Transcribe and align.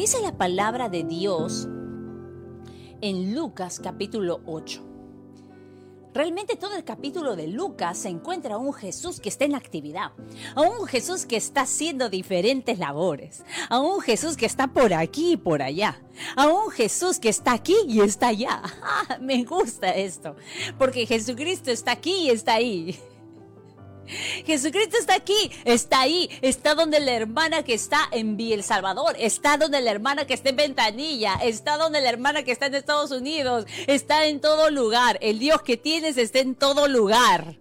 Dice 0.00 0.22
la 0.22 0.38
palabra 0.38 0.88
de 0.88 1.04
Dios 1.04 1.68
en 3.00 3.34
Lucas 3.34 3.80
capítulo 3.80 4.40
8. 4.46 4.89
Realmente 6.12 6.56
todo 6.56 6.76
el 6.76 6.84
capítulo 6.84 7.36
de 7.36 7.46
Lucas 7.46 7.98
se 7.98 8.08
encuentra 8.08 8.56
a 8.56 8.58
un 8.58 8.72
Jesús 8.72 9.20
que 9.20 9.28
está 9.28 9.44
en 9.44 9.54
actividad, 9.54 10.10
a 10.56 10.62
un 10.62 10.86
Jesús 10.86 11.24
que 11.24 11.36
está 11.36 11.62
haciendo 11.62 12.08
diferentes 12.08 12.78
labores, 12.78 13.44
a 13.68 13.78
un 13.78 14.00
Jesús 14.00 14.36
que 14.36 14.46
está 14.46 14.66
por 14.66 14.92
aquí 14.92 15.32
y 15.32 15.36
por 15.36 15.62
allá, 15.62 16.02
a 16.34 16.48
un 16.48 16.70
Jesús 16.70 17.20
que 17.20 17.28
está 17.28 17.52
aquí 17.52 17.76
y 17.86 18.00
está 18.00 18.28
allá. 18.28 18.62
Ah, 18.82 19.18
me 19.20 19.44
gusta 19.44 19.90
esto, 19.90 20.34
porque 20.76 21.06
Jesucristo 21.06 21.70
está 21.70 21.92
aquí 21.92 22.26
y 22.26 22.30
está 22.30 22.54
ahí. 22.54 22.98
Jesucristo 24.46 24.96
está 24.98 25.14
aquí, 25.14 25.50
está 25.64 26.00
ahí, 26.00 26.30
está 26.42 26.74
donde 26.74 27.00
la 27.00 27.12
hermana 27.12 27.62
que 27.62 27.74
está 27.74 28.08
en 28.12 28.38
El 28.40 28.62
Salvador, 28.62 29.16
está 29.18 29.56
donde 29.56 29.80
la 29.80 29.90
hermana 29.90 30.26
que 30.26 30.34
está 30.34 30.50
en 30.50 30.56
Ventanilla, 30.56 31.34
está 31.42 31.76
donde 31.76 32.00
la 32.00 32.08
hermana 32.08 32.42
que 32.42 32.52
está 32.52 32.66
en 32.66 32.74
Estados 32.74 33.10
Unidos, 33.10 33.66
está 33.86 34.26
en 34.26 34.40
todo 34.40 34.70
lugar. 34.70 35.18
El 35.20 35.38
Dios 35.38 35.62
que 35.62 35.76
tienes 35.76 36.16
está 36.16 36.40
en 36.40 36.54
todo 36.54 36.88
lugar. 36.88 37.56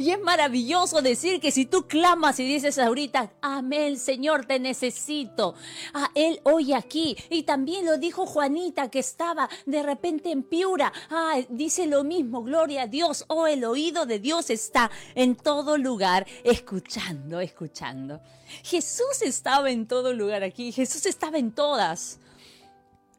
Y 0.00 0.12
es 0.12 0.20
maravilloso 0.22 1.02
decir 1.02 1.42
que 1.42 1.50
si 1.50 1.66
tú 1.66 1.86
clamas 1.86 2.40
y 2.40 2.44
dices 2.46 2.78
ahorita, 2.78 3.34
amén, 3.42 3.98
Señor, 3.98 4.46
te 4.46 4.58
necesito. 4.58 5.54
A 5.92 6.10
Él 6.14 6.40
hoy 6.44 6.72
aquí. 6.72 7.18
Y 7.28 7.42
también 7.42 7.84
lo 7.84 7.98
dijo 7.98 8.24
Juanita 8.24 8.90
que 8.90 9.00
estaba 9.00 9.50
de 9.66 9.82
repente 9.82 10.30
en 10.30 10.42
Piura. 10.42 10.90
Ah, 11.10 11.40
dice 11.50 11.86
lo 11.86 12.02
mismo, 12.02 12.42
gloria 12.42 12.84
a 12.84 12.86
Dios. 12.86 13.26
Oh, 13.28 13.46
el 13.46 13.62
oído 13.62 14.06
de 14.06 14.20
Dios 14.20 14.48
está 14.48 14.90
en 15.14 15.36
todo 15.36 15.76
lugar, 15.76 16.26
escuchando, 16.44 17.40
escuchando. 17.40 18.22
Jesús 18.62 19.20
estaba 19.20 19.70
en 19.70 19.86
todo 19.86 20.14
lugar 20.14 20.42
aquí. 20.42 20.72
Jesús 20.72 21.04
estaba 21.04 21.36
en 21.36 21.52
todas. 21.52 22.20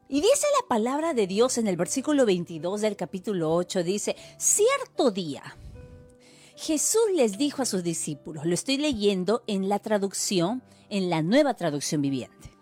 Y 0.08 0.16
dice 0.20 0.48
la 0.60 0.66
palabra 0.66 1.14
de 1.14 1.28
Dios 1.28 1.58
en 1.58 1.68
el 1.68 1.76
versículo 1.76 2.26
22 2.26 2.80
del 2.80 2.96
capítulo 2.96 3.54
8, 3.54 3.84
dice, 3.84 4.16
cierto 4.36 5.12
día 5.12 5.44
Jesús 6.62 7.02
les 7.12 7.38
dijo 7.38 7.60
a 7.60 7.64
sus 7.64 7.82
discípulos, 7.82 8.46
lo 8.46 8.54
estoy 8.54 8.76
leyendo 8.76 9.42
en 9.48 9.68
la 9.68 9.80
traducción, 9.80 10.62
en 10.90 11.10
la 11.10 11.20
nueva 11.20 11.54
traducción 11.54 12.00
viviente. 12.00 12.56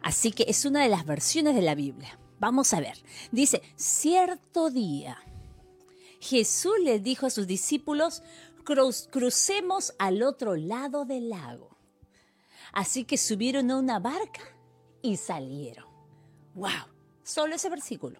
Así 0.00 0.32
que 0.32 0.46
es 0.48 0.64
una 0.64 0.82
de 0.82 0.88
las 0.88 1.04
versiones 1.04 1.54
de 1.54 1.60
la 1.60 1.74
Biblia. 1.74 2.18
Vamos 2.40 2.72
a 2.72 2.80
ver. 2.80 2.96
Dice, 3.30 3.60
cierto 3.76 4.70
día, 4.70 5.18
Jesús 6.18 6.76
les 6.82 7.02
dijo 7.02 7.26
a 7.26 7.30
sus 7.30 7.46
discípulos, 7.46 8.22
crucemos 9.10 9.92
al 9.98 10.22
otro 10.22 10.56
lado 10.56 11.04
del 11.04 11.28
lago. 11.28 11.76
Así 12.72 13.04
que 13.04 13.18
subieron 13.18 13.70
a 13.70 13.76
una 13.76 13.98
barca 13.98 14.40
y 15.02 15.18
salieron. 15.18 15.84
¡Wow! 16.54 16.88
Solo 17.22 17.56
ese 17.56 17.68
versículo. 17.68 18.18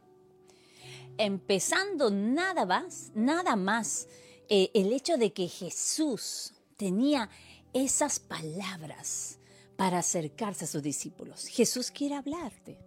Empezando 1.16 2.10
nada 2.10 2.66
más, 2.66 3.12
nada 3.14 3.56
más 3.56 4.08
eh, 4.48 4.70
el 4.74 4.92
hecho 4.92 5.16
de 5.16 5.32
que 5.32 5.48
Jesús 5.48 6.52
tenía 6.76 7.30
esas 7.72 8.18
palabras 8.20 9.38
para 9.76 9.98
acercarse 9.98 10.64
a 10.64 10.68
sus 10.68 10.82
discípulos. 10.82 11.46
Jesús 11.46 11.90
quiere 11.90 12.14
hablarte. 12.14 12.78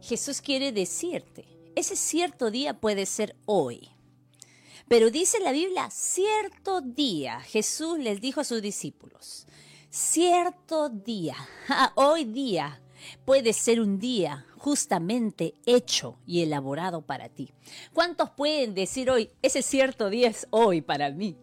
Jesús 0.00 0.40
quiere 0.40 0.72
decirte. 0.72 1.46
Ese 1.74 1.96
cierto 1.96 2.50
día 2.50 2.80
puede 2.80 3.06
ser 3.06 3.36
hoy. 3.46 3.88
Pero 4.88 5.10
dice 5.10 5.40
la 5.40 5.52
Biblia, 5.52 5.90
cierto 5.90 6.80
día 6.82 7.40
Jesús 7.40 7.98
les 7.98 8.20
dijo 8.20 8.40
a 8.40 8.44
sus 8.44 8.60
discípulos, 8.60 9.46
cierto 9.90 10.90
día, 10.90 11.36
hoy 11.94 12.24
día 12.24 12.81
puede 13.24 13.52
ser 13.52 13.80
un 13.80 13.98
día 13.98 14.46
justamente 14.58 15.54
hecho 15.66 16.18
y 16.26 16.42
elaborado 16.42 17.02
para 17.02 17.28
ti. 17.28 17.52
¿Cuántos 17.92 18.30
pueden 18.30 18.74
decir 18.74 19.10
hoy, 19.10 19.30
ese 19.42 19.62
cierto 19.62 20.10
día 20.10 20.28
es 20.28 20.46
hoy 20.50 20.82
para 20.82 21.10
mí? 21.10 21.36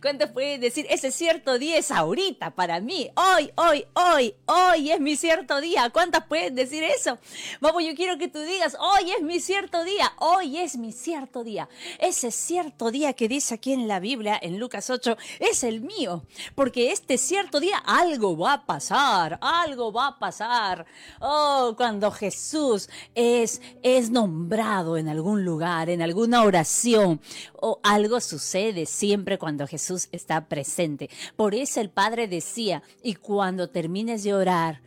¿Cuántos 0.00 0.30
pueden 0.30 0.60
decir, 0.60 0.86
ese 0.90 1.10
cierto 1.10 1.58
día 1.58 1.78
es 1.78 1.90
ahorita 1.90 2.54
para 2.54 2.80
mí? 2.80 3.10
Hoy, 3.16 3.52
hoy, 3.56 3.86
hoy, 3.94 4.34
hoy 4.46 4.90
es 4.90 5.00
mi 5.00 5.16
cierto 5.16 5.60
día. 5.60 5.90
¿Cuántas 5.90 6.26
pueden 6.26 6.54
decir 6.54 6.82
eso? 6.82 7.18
Vamos, 7.60 7.84
yo 7.84 7.94
quiero 7.94 8.18
que 8.18 8.28
tú 8.28 8.40
digas, 8.40 8.76
hoy 8.78 9.12
es 9.12 9.22
mi 9.22 9.40
cierto 9.40 9.84
día, 9.84 10.12
hoy 10.18 10.58
es 10.58 10.76
mi 10.76 10.92
cierto 10.92 11.44
día. 11.44 11.68
Ese 11.98 12.30
cierto 12.30 12.90
día 12.90 13.12
que 13.14 13.28
dice 13.28 13.54
aquí 13.54 13.72
en 13.72 13.88
la 13.88 14.00
Biblia, 14.00 14.38
en 14.40 14.58
Lucas 14.58 14.90
8, 14.90 15.16
es 15.40 15.64
el 15.64 15.80
mío. 15.80 16.24
Porque 16.54 16.92
este 16.92 17.18
cierto 17.18 17.60
día 17.60 17.78
algo 17.78 18.36
va 18.36 18.54
a 18.54 18.66
pasar, 18.66 19.38
algo 19.40 19.92
va 19.92 20.08
a 20.08 20.18
pasar. 20.18 20.86
Oh, 21.20 21.74
cuando 21.76 22.10
Jesús 22.10 22.88
es, 23.14 23.62
es 23.82 24.10
nombrado 24.10 24.96
en 24.96 25.08
algún 25.08 25.44
lugar, 25.44 25.88
en 25.88 26.02
alguna 26.02 26.42
oración, 26.42 27.20
o 27.54 27.80
algo 27.82 28.20
sucede 28.20 28.86
siempre 28.86 29.38
cuando 29.38 29.61
Jesús 29.66 30.08
está 30.12 30.46
presente. 30.48 31.10
Por 31.36 31.54
eso 31.54 31.80
el 31.80 31.90
Padre 31.90 32.28
decía, 32.28 32.82
y 33.02 33.14
cuando 33.14 33.70
termines 33.70 34.24
de 34.24 34.34
orar, 34.34 34.80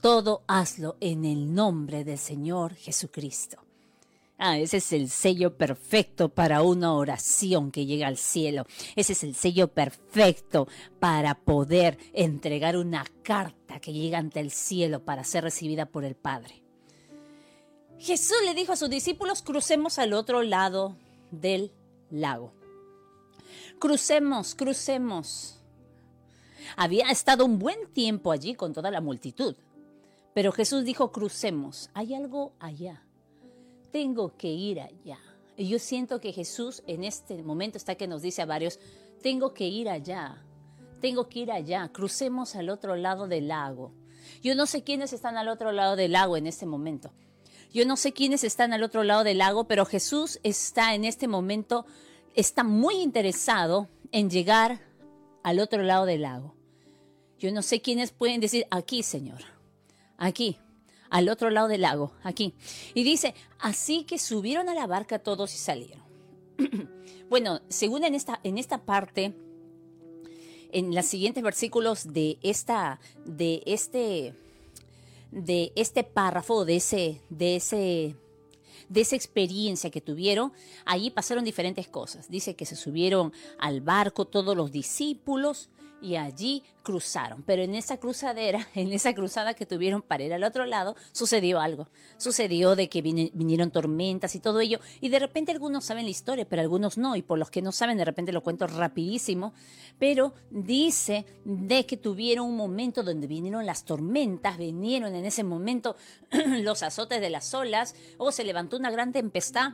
todo 0.00 0.42
hazlo 0.46 0.96
en 1.00 1.24
el 1.24 1.54
nombre 1.54 2.04
del 2.04 2.18
Señor 2.18 2.74
Jesucristo. 2.74 3.58
Ah, 4.42 4.58
ese 4.58 4.78
es 4.78 4.92
el 4.94 5.10
sello 5.10 5.58
perfecto 5.58 6.30
para 6.30 6.62
una 6.62 6.94
oración 6.94 7.70
que 7.70 7.84
llega 7.84 8.06
al 8.06 8.16
cielo. 8.16 8.64
Ese 8.96 9.12
es 9.12 9.22
el 9.22 9.34
sello 9.34 9.68
perfecto 9.68 10.66
para 10.98 11.34
poder 11.34 11.98
entregar 12.14 12.78
una 12.78 13.04
carta 13.22 13.80
que 13.80 13.92
llega 13.92 14.16
ante 14.16 14.40
el 14.40 14.50
cielo 14.50 15.04
para 15.04 15.24
ser 15.24 15.44
recibida 15.44 15.84
por 15.84 16.04
el 16.04 16.14
Padre. 16.14 16.62
Jesús 17.98 18.38
le 18.46 18.54
dijo 18.54 18.72
a 18.72 18.76
sus 18.76 18.88
discípulos, 18.88 19.42
crucemos 19.42 19.98
al 19.98 20.14
otro 20.14 20.42
lado 20.42 20.96
del 21.30 21.70
lago. 22.08 22.54
Crucemos, 23.78 24.54
crucemos. 24.54 25.60
Había 26.76 27.10
estado 27.10 27.44
un 27.44 27.58
buen 27.58 27.92
tiempo 27.92 28.32
allí 28.32 28.54
con 28.54 28.72
toda 28.72 28.90
la 28.90 29.00
multitud, 29.00 29.56
pero 30.34 30.52
Jesús 30.52 30.84
dijo, 30.84 31.10
crucemos, 31.10 31.90
hay 31.94 32.14
algo 32.14 32.52
allá, 32.60 33.02
tengo 33.90 34.36
que 34.36 34.48
ir 34.48 34.80
allá. 34.80 35.18
Y 35.56 35.68
yo 35.68 35.78
siento 35.78 36.20
que 36.20 36.32
Jesús 36.32 36.82
en 36.86 37.04
este 37.04 37.42
momento 37.42 37.76
está 37.76 37.94
que 37.94 38.06
nos 38.08 38.22
dice 38.22 38.42
a 38.42 38.46
varios, 38.46 38.78
tengo 39.22 39.52
que 39.52 39.68
ir 39.68 39.88
allá, 39.88 40.42
tengo 41.00 41.28
que 41.28 41.40
ir 41.40 41.52
allá, 41.52 41.90
crucemos 41.92 42.54
al 42.56 42.70
otro 42.70 42.96
lado 42.96 43.26
del 43.26 43.48
lago. 43.48 43.92
Yo 44.42 44.54
no 44.54 44.66
sé 44.66 44.82
quiénes 44.82 45.12
están 45.12 45.36
al 45.36 45.48
otro 45.48 45.72
lado 45.72 45.96
del 45.96 46.12
lago 46.12 46.36
en 46.36 46.46
este 46.46 46.66
momento. 46.66 47.12
Yo 47.72 47.86
no 47.86 47.96
sé 47.96 48.12
quiénes 48.12 48.42
están 48.42 48.72
al 48.72 48.82
otro 48.82 49.04
lado 49.04 49.22
del 49.22 49.38
lago, 49.38 49.64
pero 49.64 49.84
Jesús 49.84 50.40
está 50.42 50.94
en 50.94 51.04
este 51.04 51.28
momento 51.28 51.86
está 52.34 52.64
muy 52.64 52.96
interesado 52.96 53.88
en 54.12 54.30
llegar 54.30 54.80
al 55.42 55.58
otro 55.58 55.82
lado 55.82 56.06
del 56.06 56.22
lago. 56.22 56.54
Yo 57.38 57.52
no 57.52 57.62
sé 57.62 57.80
quiénes 57.80 58.10
pueden 58.12 58.40
decir, 58.40 58.66
aquí, 58.70 59.02
Señor, 59.02 59.40
aquí, 60.18 60.58
al 61.08 61.28
otro 61.28 61.50
lado 61.50 61.68
del 61.68 61.82
lago, 61.82 62.12
aquí. 62.22 62.54
Y 62.94 63.02
dice, 63.02 63.34
así 63.58 64.04
que 64.04 64.18
subieron 64.18 64.68
a 64.68 64.74
la 64.74 64.86
barca 64.86 65.18
todos 65.18 65.54
y 65.54 65.58
salieron. 65.58 66.02
bueno, 67.30 67.60
según 67.68 68.04
en 68.04 68.14
esta, 68.14 68.40
en 68.44 68.58
esta 68.58 68.78
parte, 68.78 69.34
en 70.72 70.94
los 70.94 71.06
siguientes 71.06 71.42
versículos 71.42 72.12
de 72.12 72.38
esta, 72.42 73.00
de 73.24 73.62
este, 73.66 74.34
de 75.30 75.72
este 75.76 76.04
párrafo, 76.04 76.64
de 76.64 76.76
ese, 76.76 77.20
de 77.30 77.56
ese 77.56 78.16
de 78.90 79.00
esa 79.00 79.16
experiencia 79.16 79.88
que 79.88 80.02
tuvieron, 80.02 80.52
allí 80.84 81.10
pasaron 81.10 81.44
diferentes 81.44 81.88
cosas. 81.88 82.28
Dice 82.28 82.56
que 82.56 82.66
se 82.66 82.76
subieron 82.76 83.32
al 83.58 83.80
barco 83.80 84.26
todos 84.26 84.54
los 84.56 84.72
discípulos 84.72 85.70
y 86.00 86.16
allí 86.16 86.62
cruzaron. 86.82 87.42
Pero 87.42 87.62
en 87.62 87.74
esa 87.74 87.98
cruzadera, 87.98 88.68
en 88.74 88.92
esa 88.92 89.14
cruzada 89.14 89.54
que 89.54 89.66
tuvieron 89.66 90.02
para 90.02 90.22
ir 90.22 90.32
al 90.32 90.44
otro 90.44 90.66
lado, 90.66 90.96
sucedió 91.12 91.60
algo. 91.60 91.88
Sucedió 92.16 92.76
de 92.76 92.88
que 92.88 93.02
vinieron 93.02 93.70
tormentas 93.70 94.34
y 94.34 94.40
todo 94.40 94.60
ello. 94.60 94.80
Y 95.00 95.08
de 95.08 95.18
repente 95.18 95.52
algunos 95.52 95.84
saben 95.84 96.04
la 96.04 96.10
historia, 96.10 96.46
pero 96.48 96.62
algunos 96.62 96.98
no. 96.98 97.16
Y 97.16 97.22
por 97.22 97.38
los 97.38 97.50
que 97.50 97.62
no 97.62 97.72
saben, 97.72 97.98
de 97.98 98.04
repente 98.04 98.32
lo 98.32 98.42
cuento 98.42 98.66
rapidísimo. 98.66 99.52
Pero 99.98 100.34
dice 100.50 101.26
de 101.44 101.86
que 101.86 101.96
tuvieron 101.96 102.46
un 102.46 102.56
momento 102.56 103.02
donde 103.02 103.26
vinieron 103.26 103.66
las 103.66 103.84
tormentas, 103.84 104.58
vinieron 104.58 105.14
en 105.14 105.24
ese 105.24 105.44
momento 105.44 105.96
los 106.62 106.82
azotes 106.82 107.20
de 107.20 107.30
las 107.30 107.52
olas, 107.54 107.94
o 108.18 108.32
se 108.32 108.44
levantó 108.44 108.76
una 108.76 108.90
gran 108.90 109.12
tempestad 109.12 109.72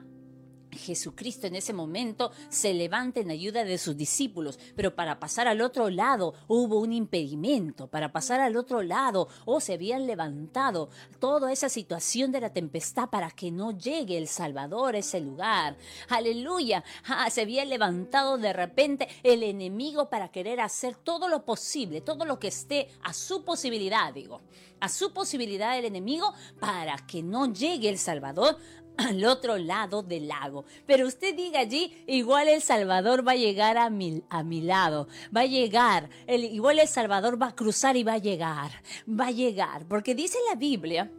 Jesucristo 0.76 1.46
en 1.46 1.56
ese 1.56 1.73
momento 1.73 2.32
se 2.49 2.75
levanta 2.75 3.20
en 3.20 3.31
ayuda 3.31 3.64
de 3.64 3.78
sus 3.78 3.96
discípulos, 3.96 4.58
pero 4.75 4.94
para 4.94 5.19
pasar 5.19 5.49
al 5.49 5.61
otro 5.61 5.90
lado 5.90 6.34
hubo 6.49 6.81
un 6.81 6.93
impedimento, 6.93 7.88
para 7.88 8.12
pasar 8.12 8.40
al 8.40 8.56
otro 8.56 8.82
lado, 8.82 9.28
o 9.44 9.61
se 9.61 9.75
habían 9.75 10.06
levantado 10.06 10.90
toda 11.19 11.52
esa 11.52 11.69
situación 11.69 12.32
de 12.32 12.40
la 12.40 12.52
tempestad 12.52 13.08
para 13.11 13.31
que 13.31 13.50
no 13.50 13.76
llegue 13.76 14.19
el 14.19 14.28
Salvador 14.28 14.94
a 14.94 14.99
ese 14.99 15.20
lugar. 15.20 15.76
Aleluya, 16.08 16.84
ah, 17.08 17.29
se 17.31 17.43
había 17.43 17.64
levantado 17.64 18.38
de 18.38 18.52
repente 18.52 19.08
el 19.22 19.43
enemigo 19.43 20.08
para 20.08 20.31
querer 20.31 20.61
hacer 20.61 20.96
todo 20.96 21.29
lo 21.29 21.44
posible, 21.44 22.00
todo 22.00 22.25
lo 22.25 22.38
que 22.38 22.49
esté 22.49 22.88
a 23.02 23.12
su 23.12 23.44
posibilidad, 23.44 24.12
digo, 24.12 24.43
a 24.81 24.88
su 24.88 25.12
posibilidad 25.12 25.79
el 25.79 25.87
enemigo 25.87 26.32
para 26.61 26.96
que 27.06 27.22
no 27.22 27.52
llegue 27.52 27.88
el 27.88 27.99
Salvador 27.99 28.58
al 28.96 29.25
otro 29.25 29.58
lado 29.58 30.02
del 30.02 30.28
lago. 30.28 30.64
Pero 30.87 31.06
usted 31.06 31.34
diga 31.34 31.60
allí, 31.60 31.93
igual 32.06 32.48
el 32.48 32.62
Salvador 32.62 33.26
va 33.26 33.32
a 33.32 33.37
llegar 33.37 33.76
a 33.76 33.90
mi, 33.90 34.22
a 34.28 34.43
mi 34.43 34.60
lado, 34.60 35.08
va 35.34 35.43
a 35.43 35.46
llegar, 35.46 36.10
igual 36.28 36.78
el 36.78 36.88
Salvador 36.88 37.40
va 37.40 37.48
a 37.48 37.54
cruzar 37.54 37.96
y 37.96 38.04
va 38.04 38.14
a 38.14 38.19
llegar, 38.19 38.70
va 39.08 39.26
a 39.28 39.32
llegar, 39.32 39.87
porque 39.87 40.14
dice 40.14 40.38
la 40.48 40.54
Biblia 40.54 41.10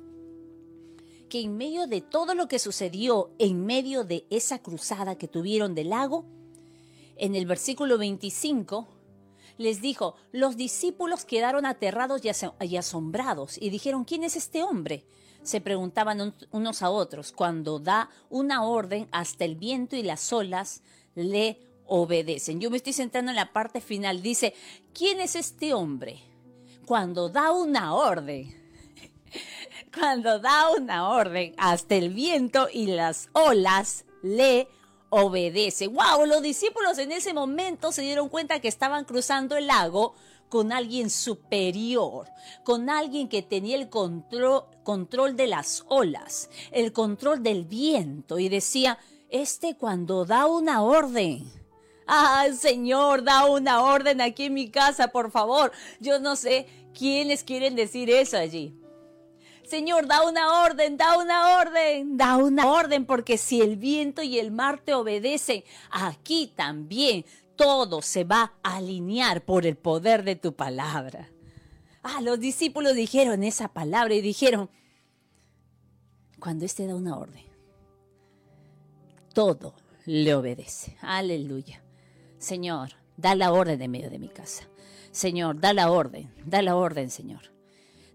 que 1.29 1.41
en 1.41 1.57
medio 1.57 1.87
de 1.87 2.01
todo 2.01 2.35
lo 2.35 2.47
que 2.47 2.59
sucedió, 2.59 3.31
en 3.37 3.65
medio 3.65 4.03
de 4.03 4.25
esa 4.29 4.59
cruzada 4.59 5.17
que 5.17 5.27
tuvieron 5.27 5.75
del 5.75 5.89
lago, 5.89 6.25
en 7.17 7.35
el 7.35 7.45
versículo 7.45 7.97
25, 7.97 8.87
les 9.57 9.81
dijo, 9.81 10.15
los 10.31 10.55
discípulos 10.55 11.25
quedaron 11.25 11.65
aterrados 11.65 12.21
y 12.23 12.77
asombrados 12.77 13.57
y 13.59 13.69
dijeron, 13.69 14.05
¿quién 14.05 14.23
es 14.23 14.35
este 14.35 14.63
hombre? 14.63 15.05
Se 15.47 15.61
preguntaban 15.61 16.33
unos 16.51 16.81
a 16.81 16.89
otros. 16.89 17.31
Cuando 17.31 17.79
da 17.79 18.09
una 18.29 18.63
orden, 18.63 19.07
hasta 19.11 19.45
el 19.45 19.55
viento 19.55 19.95
y 19.95 20.03
las 20.03 20.31
olas 20.33 20.81
le 21.15 21.59
obedecen. 21.85 22.59
Yo 22.59 22.69
me 22.69 22.77
estoy 22.77 22.93
centrando 22.93 23.31
en 23.31 23.37
la 23.37 23.53
parte 23.53 23.81
final. 23.81 24.21
Dice, 24.21 24.53
¿quién 24.93 25.19
es 25.19 25.35
este 25.35 25.73
hombre? 25.73 26.19
Cuando 26.85 27.29
da 27.29 27.51
una 27.51 27.93
orden. 27.93 28.55
Cuando 29.97 30.39
da 30.39 30.69
una 30.77 31.09
orden, 31.09 31.53
hasta 31.57 31.95
el 31.95 32.13
viento 32.13 32.67
y 32.71 32.87
las 32.87 33.29
olas 33.33 34.05
le 34.21 34.67
obedecen. 35.09 35.93
¡Wow! 35.93 36.25
Los 36.25 36.41
discípulos 36.41 36.97
en 36.97 37.11
ese 37.11 37.33
momento 37.33 37.91
se 37.91 38.01
dieron 38.01 38.29
cuenta 38.29 38.59
que 38.59 38.67
estaban 38.67 39.05
cruzando 39.05 39.55
el 39.55 39.67
lago 39.67 40.15
con 40.49 40.71
alguien 40.71 41.09
superior, 41.09 42.27
con 42.63 42.89
alguien 42.89 43.27
que 43.27 43.41
tenía 43.41 43.75
el 43.75 43.89
control, 43.89 44.63
control 44.87 45.35
de 45.35 45.47
las 45.47 45.83
olas, 45.89 46.49
el 46.71 46.93
control 46.93 47.43
del 47.43 47.65
viento 47.65 48.39
y 48.39 48.47
decía, 48.47 48.97
este 49.29 49.75
cuando 49.75 50.23
da 50.23 50.45
una 50.45 50.81
orden, 50.81 51.51
Ah, 52.09 52.45
Señor, 52.57 53.21
da 53.25 53.47
una 53.47 53.81
orden 53.81 54.21
aquí 54.21 54.45
en 54.45 54.53
mi 54.53 54.69
casa, 54.69 55.09
por 55.09 55.29
favor. 55.29 55.73
Yo 55.99 56.19
no 56.19 56.37
sé 56.37 56.65
quiénes 56.97 57.43
quieren 57.43 57.75
decir 57.75 58.09
eso 58.09 58.37
allí. 58.37 58.73
Señor, 59.65 60.07
da 60.07 60.25
una 60.25 60.63
orden, 60.63 60.95
da 60.95 61.17
una 61.17 61.59
orden, 61.59 62.15
da 62.15 62.37
una 62.37 62.71
orden, 62.71 63.05
porque 63.05 63.37
si 63.37 63.59
el 63.59 63.75
viento 63.75 64.21
y 64.21 64.39
el 64.39 64.51
mar 64.51 64.79
te 64.79 64.93
obedecen, 64.93 65.65
aquí 65.91 66.53
también 66.55 67.25
todo 67.57 68.01
se 68.01 68.23
va 68.23 68.53
a 68.63 68.77
alinear 68.77 69.43
por 69.43 69.65
el 69.65 69.75
poder 69.75 70.23
de 70.23 70.37
tu 70.37 70.53
palabra. 70.53 71.27
Ah, 72.03 72.21
los 72.21 72.39
discípulos 72.39 72.95
dijeron 72.95 73.43
esa 73.43 73.67
palabra 73.67 74.13
y 74.13 74.21
dijeron, 74.21 74.69
cuando 76.39 76.65
éste 76.65 76.87
da 76.87 76.95
una 76.95 77.17
orden, 77.17 77.45
todo 79.33 79.75
le 80.05 80.33
obedece. 80.33 80.97
Aleluya. 81.01 81.83
Señor, 82.37 82.91
da 83.17 83.35
la 83.35 83.51
orden 83.51 83.81
en 83.81 83.91
medio 83.91 84.09
de 84.09 84.19
mi 84.19 84.29
casa. 84.29 84.67
Señor, 85.11 85.59
da 85.59 85.73
la 85.73 85.91
orden, 85.91 86.31
da 86.45 86.61
la 86.61 86.75
orden, 86.75 87.09
Señor. 87.09 87.51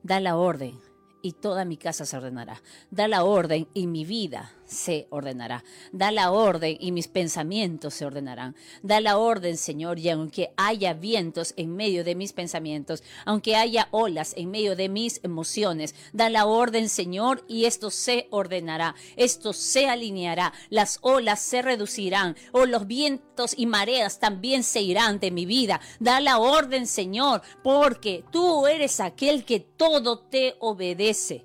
Da 0.02 0.20
la 0.20 0.36
orden 0.36 0.78
y 1.22 1.32
toda 1.32 1.64
mi 1.64 1.76
casa 1.76 2.06
se 2.06 2.16
ordenará. 2.16 2.62
Da 2.90 3.08
la 3.08 3.24
orden 3.24 3.68
y 3.74 3.86
mi 3.86 4.04
vida 4.04 4.52
se 4.72 5.06
ordenará. 5.10 5.64
Da 5.92 6.10
la 6.10 6.32
orden 6.32 6.76
y 6.80 6.90
mis 6.90 7.08
pensamientos 7.08 7.94
se 7.94 8.04
ordenarán. 8.04 8.56
Da 8.82 9.00
la 9.00 9.18
orden, 9.18 9.56
Señor, 9.56 9.98
y 9.98 10.10
aunque 10.10 10.52
haya 10.56 10.94
vientos 10.94 11.54
en 11.56 11.76
medio 11.76 12.02
de 12.04 12.14
mis 12.14 12.32
pensamientos, 12.32 13.02
aunque 13.24 13.56
haya 13.56 13.88
olas 13.90 14.34
en 14.36 14.50
medio 14.50 14.74
de 14.74 14.88
mis 14.88 15.20
emociones, 15.22 15.94
da 16.12 16.30
la 16.30 16.46
orden, 16.46 16.88
Señor, 16.88 17.44
y 17.46 17.66
esto 17.66 17.90
se 17.90 18.26
ordenará. 18.30 18.94
Esto 19.16 19.52
se 19.52 19.88
alineará. 19.88 20.52
Las 20.70 20.98
olas 21.02 21.40
se 21.40 21.62
reducirán. 21.62 22.36
O 22.52 22.66
los 22.66 22.86
vientos 22.86 23.54
y 23.56 23.66
mareas 23.66 24.18
también 24.18 24.62
se 24.62 24.80
irán 24.80 25.20
de 25.20 25.30
mi 25.30 25.46
vida. 25.46 25.80
Da 26.00 26.20
la 26.20 26.38
orden, 26.38 26.86
Señor, 26.86 27.42
porque 27.62 28.24
tú 28.30 28.66
eres 28.66 29.00
aquel 29.00 29.44
que 29.44 29.60
todo 29.60 30.18
te 30.18 30.56
obedece. 30.60 31.44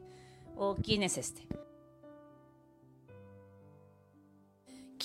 ¿O 0.55 0.69
oh, 0.69 0.75
quién 0.75 1.03
es 1.03 1.17
este? 1.17 1.47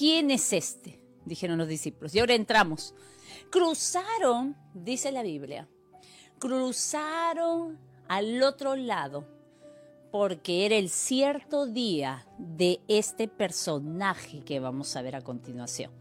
¿Quién 0.02 0.32
es 0.32 0.52
este? 0.52 1.00
Dijeron 1.24 1.58
los 1.58 1.68
discípulos. 1.68 2.12
Y 2.12 2.18
ahora 2.18 2.34
entramos. 2.34 2.92
Cruzaron, 3.50 4.56
dice 4.74 5.12
la 5.12 5.22
Biblia, 5.22 5.68
cruzaron 6.40 7.78
al 8.08 8.42
otro 8.42 8.74
lado 8.74 9.28
porque 10.10 10.66
era 10.66 10.74
el 10.74 10.90
cierto 10.90 11.66
día 11.66 12.26
de 12.36 12.80
este 12.88 13.28
personaje 13.28 14.40
que 14.40 14.58
vamos 14.58 14.96
a 14.96 15.02
ver 15.02 15.14
a 15.14 15.22
continuación. 15.22 15.92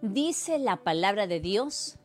Dice 0.00 0.58
la 0.58 0.82
palabra 0.82 1.26
de 1.26 1.40
Dios, 1.40 1.98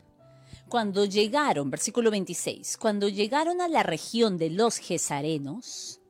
cuando 0.67 1.05
llegaron, 1.05 1.69
versículo 1.69 2.11
26, 2.11 2.75
cuando 2.75 3.07
llegaron 3.07 3.61
a 3.61 3.69
la 3.69 3.83
región 3.83 4.37
de 4.37 4.49
los 4.49 4.79
Gesarenos, 4.79 6.01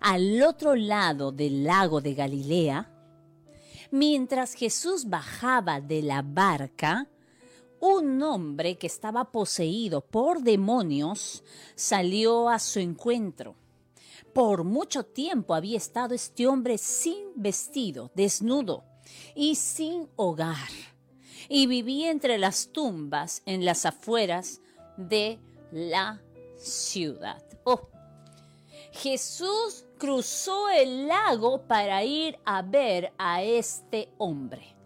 al 0.00 0.42
otro 0.42 0.74
lado 0.74 1.32
del 1.32 1.64
lago 1.64 2.00
de 2.00 2.14
Galilea, 2.14 2.90
mientras 3.94 4.54
Jesús 4.54 5.08
bajaba 5.08 5.80
de 5.80 6.02
la 6.02 6.20
barca, 6.20 7.06
un 7.78 8.20
hombre 8.24 8.76
que 8.76 8.88
estaba 8.88 9.30
poseído 9.30 10.00
por 10.00 10.42
demonios 10.42 11.44
salió 11.76 12.48
a 12.48 12.58
su 12.58 12.80
encuentro. 12.80 13.54
Por 14.32 14.64
mucho 14.64 15.04
tiempo 15.04 15.54
había 15.54 15.76
estado 15.76 16.12
este 16.12 16.48
hombre 16.48 16.76
sin 16.76 17.28
vestido, 17.36 18.10
desnudo 18.16 18.82
y 19.36 19.54
sin 19.54 20.08
hogar, 20.16 20.70
y 21.48 21.68
vivía 21.68 22.10
entre 22.10 22.36
las 22.36 22.72
tumbas 22.72 23.42
en 23.46 23.64
las 23.64 23.86
afueras 23.86 24.60
de 24.96 25.38
la 25.70 26.20
ciudad. 26.56 27.44
Oh, 27.62 27.90
Jesús 28.90 29.84
cruzó 30.04 30.68
el 30.68 31.08
lago 31.08 31.62
para 31.66 32.04
ir 32.04 32.38
a 32.44 32.60
ver 32.60 33.14
a 33.16 33.42
este 33.42 34.10
hombre. 34.18 34.76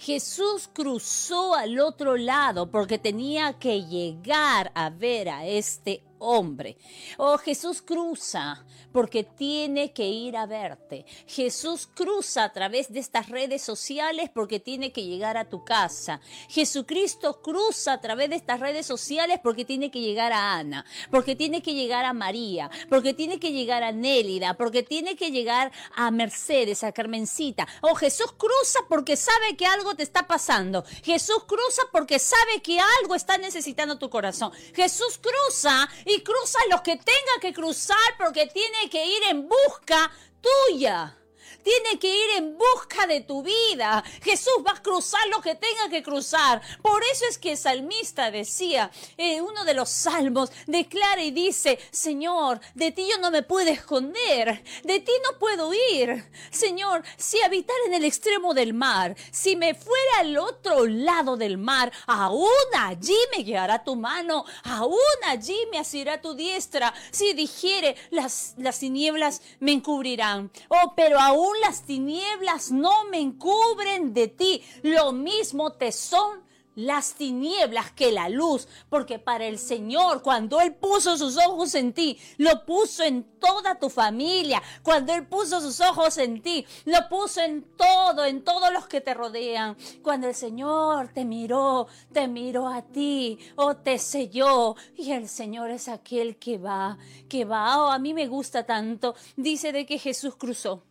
Jesús 0.00 0.68
cruzó 0.72 1.54
al 1.54 1.78
otro 1.78 2.16
lado 2.16 2.68
porque 2.72 2.98
tenía 2.98 3.52
que 3.52 3.84
llegar 3.84 4.72
a 4.74 4.90
ver 4.90 5.28
a 5.28 5.46
este 5.46 6.02
hombre. 6.24 6.76
Oh, 7.18 7.38
Jesús 7.38 7.82
cruza 7.82 8.64
porque 8.92 9.24
tiene 9.24 9.92
que 9.92 10.08
ir 10.08 10.36
a 10.36 10.46
verte. 10.46 11.04
Jesús 11.26 11.88
cruza 11.92 12.44
a 12.44 12.52
través 12.52 12.92
de 12.92 13.00
estas 13.00 13.28
redes 13.28 13.62
sociales 13.62 14.30
porque 14.32 14.60
tiene 14.60 14.92
que 14.92 15.04
llegar 15.04 15.36
a 15.36 15.48
tu 15.48 15.64
casa. 15.64 16.20
Jesucristo 16.48 17.42
cruza 17.42 17.94
a 17.94 18.00
través 18.00 18.30
de 18.30 18.36
estas 18.36 18.60
redes 18.60 18.86
sociales 18.86 19.40
porque 19.42 19.64
tiene 19.64 19.90
que 19.90 20.00
llegar 20.00 20.32
a 20.32 20.54
Ana, 20.54 20.84
porque 21.10 21.36
tiene 21.36 21.62
que 21.62 21.74
llegar 21.74 22.04
a 22.04 22.12
María, 22.12 22.70
porque 22.88 23.14
tiene 23.14 23.38
que 23.40 23.52
llegar 23.52 23.82
a 23.82 23.92
Nélida, 23.92 24.54
porque 24.54 24.82
tiene 24.82 25.16
que 25.16 25.30
llegar 25.30 25.72
a 25.96 26.10
Mercedes, 26.10 26.84
a 26.84 26.92
Carmencita. 26.92 27.66
Oh, 27.82 27.94
Jesús 27.94 28.32
cruza 28.38 28.80
porque 28.88 29.16
sabe 29.16 29.56
que 29.56 29.66
algo 29.66 29.94
te 29.94 30.02
está 30.02 30.26
pasando. 30.26 30.84
Jesús 31.02 31.44
cruza 31.46 31.82
porque 31.92 32.18
sabe 32.18 32.62
que 32.62 32.78
algo 33.00 33.14
está 33.14 33.38
necesitando 33.38 33.98
tu 33.98 34.08
corazón. 34.08 34.52
Jesús 34.74 35.18
cruza 35.18 35.88
y 36.06 36.13
cruza 36.22 36.58
los 36.70 36.82
que 36.82 36.96
tenga 36.96 37.40
que 37.40 37.52
cruzar 37.52 37.98
porque 38.18 38.46
tiene 38.46 38.88
que 38.90 39.04
ir 39.04 39.22
en 39.30 39.48
busca 39.48 40.10
tuya 40.40 41.16
tiene 41.64 41.98
que 41.98 42.08
ir 42.08 42.30
en 42.36 42.56
busca 42.56 43.06
de 43.06 43.22
tu 43.22 43.42
vida. 43.42 44.04
Jesús 44.22 44.52
va 44.64 44.72
a 44.72 44.82
cruzar 44.82 45.26
lo 45.28 45.40
que 45.40 45.54
tenga 45.54 45.88
que 45.88 46.02
cruzar. 46.02 46.60
Por 46.82 47.02
eso 47.12 47.24
es 47.28 47.38
que 47.38 47.52
el 47.52 47.58
salmista 47.58 48.30
decía, 48.30 48.90
en 49.16 49.42
uno 49.42 49.64
de 49.64 49.74
los 49.74 49.88
salmos, 49.88 50.50
declara 50.66 51.22
y 51.22 51.30
dice, 51.30 51.78
Señor, 51.90 52.60
de 52.74 52.92
ti 52.92 53.08
yo 53.10 53.18
no 53.18 53.30
me 53.30 53.42
puedo 53.42 53.70
esconder, 53.70 54.62
de 54.84 55.00
ti 55.00 55.12
no 55.24 55.38
puedo 55.38 55.72
ir. 55.92 56.24
Señor, 56.50 57.02
si 57.16 57.40
habitar 57.42 57.76
en 57.86 57.94
el 57.94 58.04
extremo 58.04 58.54
del 58.54 58.74
mar, 58.74 59.16
si 59.30 59.56
me 59.56 59.74
fuera 59.74 60.18
al 60.20 60.36
otro 60.36 60.86
lado 60.86 61.36
del 61.36 61.56
mar, 61.56 61.92
aún 62.06 62.48
allí 62.76 63.16
me 63.36 63.42
guiará 63.42 63.82
tu 63.82 63.96
mano, 63.96 64.44
aún 64.64 64.98
allí 65.26 65.56
me 65.70 65.78
asirá 65.78 66.20
tu 66.20 66.34
diestra. 66.34 66.92
Si 67.10 67.32
dijere, 67.32 67.96
las, 68.10 68.54
las 68.58 68.78
tinieblas 68.78 69.40
me 69.60 69.72
encubrirán. 69.72 70.50
Oh, 70.68 70.92
pero 70.94 71.18
aún 71.18 71.53
las 71.60 71.82
tinieblas 71.82 72.70
no 72.70 73.04
me 73.10 73.20
encubren 73.20 74.12
de 74.14 74.28
ti. 74.28 74.62
Lo 74.82 75.12
mismo 75.12 75.72
te 75.72 75.92
son 75.92 76.44
las 76.76 77.14
tinieblas 77.14 77.92
que 77.92 78.12
la 78.12 78.28
luz, 78.28 78.68
porque 78.88 79.18
para 79.18 79.46
el 79.46 79.58
Señor, 79.58 80.22
cuando 80.22 80.60
Él 80.60 80.74
puso 80.74 81.16
sus 81.16 81.36
ojos 81.38 81.74
en 81.74 81.92
ti, 81.92 82.18
lo 82.36 82.64
puso 82.66 83.02
en 83.04 83.24
toda 83.38 83.78
tu 83.78 83.90
familia, 83.90 84.62
cuando 84.82 85.14
Él 85.14 85.26
puso 85.26 85.60
sus 85.60 85.80
ojos 85.80 86.18
en 86.18 86.42
ti, 86.42 86.66
lo 86.84 87.08
puso 87.08 87.40
en 87.40 87.62
todo, 87.76 88.24
en 88.24 88.42
todos 88.42 88.72
los 88.72 88.86
que 88.86 89.00
te 89.00 89.14
rodean, 89.14 89.76
cuando 90.02 90.28
el 90.28 90.34
Señor 90.34 91.08
te 91.12 91.24
miró, 91.24 91.86
te 92.12 92.28
miró 92.28 92.68
a 92.68 92.82
ti 92.82 93.38
o 93.56 93.76
te 93.76 93.98
selló, 93.98 94.76
y 94.96 95.12
el 95.12 95.28
Señor 95.28 95.70
es 95.70 95.88
aquel 95.88 96.36
que 96.36 96.58
va, 96.58 96.98
que 97.28 97.44
va, 97.44 97.84
oh, 97.84 97.90
a 97.90 97.98
mí 97.98 98.14
me 98.14 98.26
gusta 98.26 98.64
tanto, 98.66 99.14
dice 99.36 99.72
de 99.72 99.86
que 99.86 99.98
Jesús 99.98 100.34
cruzó. 100.36 100.82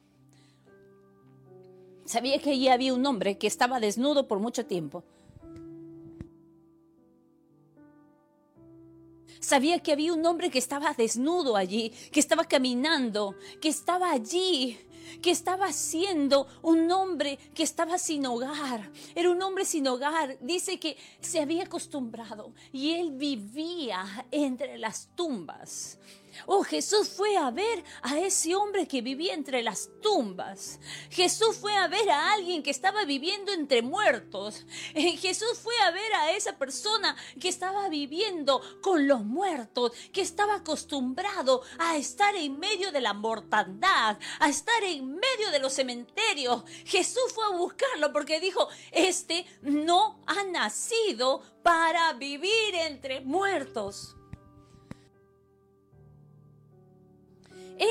Sabía 2.05 2.39
que 2.39 2.51
allí 2.51 2.67
había 2.67 2.93
un 2.93 3.05
hombre 3.05 3.37
que 3.37 3.47
estaba 3.47 3.79
desnudo 3.79 4.27
por 4.27 4.39
mucho 4.39 4.65
tiempo 4.65 5.03
Sabía 9.43 9.79
que 9.79 9.91
había 9.91 10.13
un 10.13 10.25
hombre 10.25 10.49
que 10.49 10.57
estaba 10.57 10.93
desnudo 10.93 11.57
allí, 11.57 11.89
que 12.13 12.21
estaba 12.21 12.45
caminando, 12.45 13.35
que 13.59 13.67
estaba 13.67 14.09
allí, 14.09 14.79
que 15.21 15.31
estaba 15.31 15.73
siendo 15.73 16.47
un 16.61 16.89
hombre 16.89 17.37
que 17.53 17.63
estaba 17.63 17.97
sin 17.97 18.25
hogar. 18.25 18.89
Era 19.13 19.29
un 19.29 19.41
hombre 19.41 19.65
sin 19.65 19.85
hogar. 19.85 20.37
Dice 20.39 20.79
que 20.79 20.95
se 21.19 21.41
había 21.41 21.65
acostumbrado 21.65 22.53
y 22.71 22.93
él 22.93 23.11
vivía 23.11 24.25
entre 24.31 24.77
las 24.77 25.09
tumbas. 25.13 25.99
Oh, 26.45 26.63
Jesús 26.63 27.09
fue 27.09 27.37
a 27.37 27.51
ver 27.51 27.83
a 28.01 28.19
ese 28.19 28.55
hombre 28.55 28.87
que 28.87 29.01
vivía 29.01 29.33
entre 29.33 29.63
las 29.63 29.89
tumbas. 30.01 30.79
Jesús 31.09 31.57
fue 31.57 31.75
a 31.75 31.87
ver 31.87 32.09
a 32.09 32.33
alguien 32.33 32.63
que 32.63 32.71
estaba 32.71 33.05
viviendo 33.05 33.51
entre 33.51 33.81
muertos. 33.81 34.65
Eh, 34.93 35.17
Jesús 35.17 35.59
fue 35.61 35.75
a 35.81 35.91
ver 35.91 36.13
a 36.13 36.31
esa 36.31 36.57
persona 36.57 37.15
que 37.39 37.49
estaba 37.49 37.89
viviendo 37.89 38.61
con 38.81 39.07
los 39.07 39.23
muertos, 39.23 39.91
que 40.11 40.21
estaba 40.21 40.55
acostumbrado 40.55 41.61
a 41.79 41.97
estar 41.97 42.35
en 42.35 42.59
medio 42.59 42.91
de 42.91 43.01
la 43.01 43.13
mortandad, 43.13 44.17
a 44.39 44.49
estar 44.49 44.83
en 44.83 45.15
medio 45.15 45.51
de 45.51 45.59
los 45.59 45.73
cementerios. 45.73 46.63
Jesús 46.85 47.33
fue 47.33 47.45
a 47.45 47.57
buscarlo 47.57 48.11
porque 48.11 48.39
dijo, 48.39 48.67
este 48.91 49.45
no 49.61 50.21
ha 50.27 50.43
nacido 50.43 51.41
para 51.63 52.13
vivir 52.13 52.75
entre 52.75 53.21
muertos. 53.21 54.15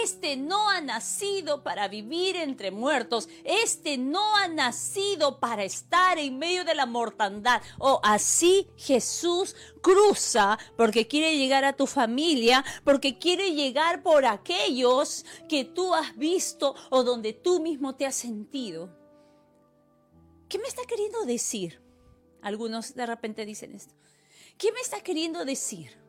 Este 0.01 0.39
no 0.39 0.71
ha 0.71 0.81
nacido 0.81 1.63
para 1.63 1.87
vivir 1.87 2.37
entre 2.37 2.71
muertos. 2.71 3.29
Este 3.45 3.99
no 3.99 4.37
ha 4.37 4.49
nacido 4.49 5.39
para 5.39 5.65
estar 5.65 6.19
en 6.19 6.39
medio 6.39 6.65
de 6.65 6.75
la 6.75 6.87
mortandad. 6.87 7.61
O 7.79 8.01
así 8.03 8.69
Jesús 8.77 9.55
cruza 9.83 10.59
porque 10.79 11.07
quiere 11.09 11.37
llegar 11.37 11.67
a 11.67 11.75
tu 11.75 11.87
familia, 11.87 12.65
porque 12.85 13.19
quiere 13.19 13.53
llegar 13.53 14.03
por 14.03 14.25
aquellos 14.25 15.27
que 15.47 15.67
tú 15.67 15.95
has 15.95 16.17
visto 16.17 16.75
o 16.89 17.05
donde 17.05 17.35
tú 17.35 17.61
mismo 17.61 17.95
te 17.95 18.07
has 18.07 18.15
sentido. 18.15 18.89
¿Qué 20.49 20.59
me 20.59 20.69
está 20.69 20.85
queriendo 20.85 21.27
decir? 21.27 21.83
Algunos 22.41 22.95
de 22.95 23.05
repente 23.05 23.45
dicen 23.45 23.75
esto. 23.75 23.95
¿Qué 24.57 24.73
me 24.73 24.81
está 24.81 25.03
queriendo 25.03 25.45
decir? 25.45 26.02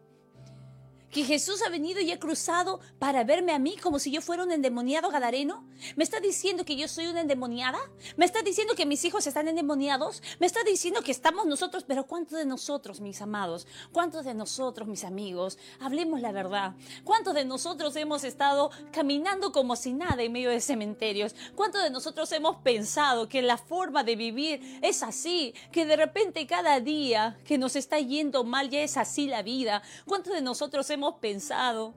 Que 1.13 1.23
Jesús 1.23 1.61
ha 1.61 1.69
venido 1.69 2.01
y 2.01 2.11
ha 2.11 2.19
cruzado 2.19 2.79
para 2.97 3.23
verme 3.23 3.53
a 3.53 3.59
mí 3.59 3.77
como 3.77 3.99
si 3.99 4.09
yo 4.09 4.19
fuera 4.19 4.43
un 4.43 4.51
endemoniado 4.51 5.09
gadareno? 5.11 5.63
¿Me 5.95 6.03
está 6.03 6.19
diciendo 6.19 6.65
que 6.65 6.75
yo 6.75 6.87
soy 6.87 7.05
una 7.05 7.21
endemoniada? 7.21 7.77
¿Me 8.17 8.25
está 8.25 8.41
diciendo 8.41 8.73
que 8.73 8.87
mis 8.87 9.05
hijos 9.05 9.27
están 9.27 9.47
endemoniados? 9.47 10.23
¿Me 10.39 10.47
está 10.47 10.63
diciendo 10.63 11.03
que 11.03 11.11
estamos 11.11 11.45
nosotros? 11.45 11.83
Pero 11.87 12.07
¿cuántos 12.07 12.39
de 12.39 12.45
nosotros, 12.45 12.99
mis 12.99 13.21
amados? 13.21 13.67
¿Cuántos 13.91 14.25
de 14.25 14.33
nosotros, 14.33 14.87
mis 14.87 15.03
amigos? 15.03 15.59
Hablemos 15.79 16.19
la 16.19 16.31
verdad. 16.31 16.73
¿Cuántos 17.03 17.35
de 17.35 17.45
nosotros 17.45 17.95
hemos 17.95 18.23
estado 18.23 18.71
caminando 18.91 19.51
como 19.51 19.75
si 19.75 19.93
nada 19.93 20.23
en 20.23 20.31
medio 20.31 20.49
de 20.49 20.61
cementerios? 20.61 21.35
¿Cuántos 21.53 21.83
de 21.83 21.91
nosotros 21.91 22.31
hemos 22.31 22.55
pensado 22.57 23.29
que 23.29 23.43
la 23.43 23.59
forma 23.59 24.03
de 24.03 24.15
vivir 24.15 24.79
es 24.81 25.03
así? 25.03 25.53
Que 25.71 25.85
de 25.85 25.95
repente 25.95 26.47
cada 26.47 26.79
día 26.79 27.37
que 27.45 27.59
nos 27.59 27.75
está 27.75 27.99
yendo 27.99 28.43
mal 28.43 28.71
ya 28.71 28.81
es 28.81 28.97
así 28.97 29.27
la 29.27 29.43
vida. 29.43 29.83
¿Cuántos 30.07 30.33
de 30.33 30.41
nosotros 30.41 30.89
hemos 30.89 31.02
pensado 31.11 31.93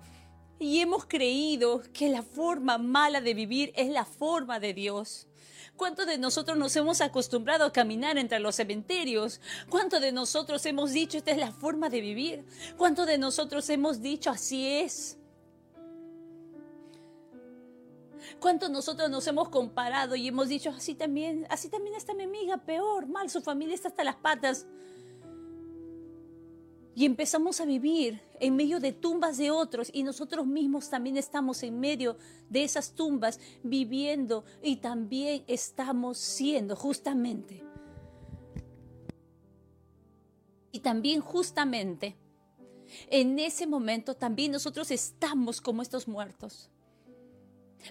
y 0.59 0.81
hemos 0.81 1.05
creído 1.05 1.83
que 1.93 2.09
la 2.09 2.23
forma 2.23 2.79
mala 2.79 3.21
de 3.21 3.35
vivir 3.35 3.73
es 3.77 3.89
la 3.91 4.05
forma 4.05 4.59
de 4.61 4.75
Dios. 4.75 5.29
¿Cuántos 5.77 6.07
de 6.07 6.17
nosotros 6.17 6.57
nos 6.57 6.75
hemos 6.77 7.03
acostumbrado 7.03 7.67
a 7.67 7.73
caminar 7.73 8.17
entre 8.17 8.41
los 8.41 8.57
cementerios? 8.57 9.41
¿Cuántos 9.69 10.01
de 10.01 10.11
nosotros 10.11 10.65
hemos 10.65 10.93
dicho 10.93 11.19
esta 11.19 11.33
es 11.33 11.39
la 11.39 11.53
forma 11.53 11.91
de 11.91 12.01
vivir? 12.01 12.45
¿Cuántos 12.79 13.07
de 13.07 13.19
nosotros 13.19 13.69
hemos 13.69 14.01
dicho 14.01 14.31
así 14.31 14.67
es? 14.67 15.19
¿Cuántos 18.41 18.71
nosotros 18.71 19.11
nos 19.11 19.27
hemos 19.27 19.51
comparado 19.51 20.17
y 20.17 20.29
hemos 20.29 20.49
dicho 20.49 20.71
así 20.71 20.95
también, 20.95 21.47
así 21.51 21.69
también 21.69 21.95
está 21.95 22.15
mi 22.15 22.25
amiga, 22.25 22.57
peor, 22.57 23.07
mal, 23.07 23.29
su 23.31 23.43
familia 23.43 23.75
está 23.75 23.89
hasta 23.89 24.05
las 24.05 24.17
patas? 24.17 24.67
Y 26.97 27.05
empezamos 27.05 27.61
a 27.61 27.67
vivir 27.67 28.23
en 28.41 28.57
medio 28.57 28.81
de 28.81 28.91
tumbas 28.91 29.37
de 29.37 29.50
otros 29.50 29.91
y 29.93 30.03
nosotros 30.03 30.47
mismos 30.47 30.88
también 30.88 31.19
estamos 31.19 31.62
en 31.62 31.79
medio 31.79 32.17
de 32.49 32.65
esas 32.65 32.95
tumbas 32.95 33.38
viviendo 33.62 34.47
y 34.62 34.76
también 34.76 35.45
estamos 35.47 36.17
siendo 36.17 36.75
justamente. 36.75 37.62
Y 40.73 40.81
también 40.81 41.21
justamente 41.21 42.17
en 43.11 43.38
ese 43.41 43.67
momento 43.67 44.15
también 44.15 44.53
nosotros 44.53 44.91
estamos 44.91 45.61
como 45.61 45.83
estos 45.83 46.09
muertos. 46.09 46.71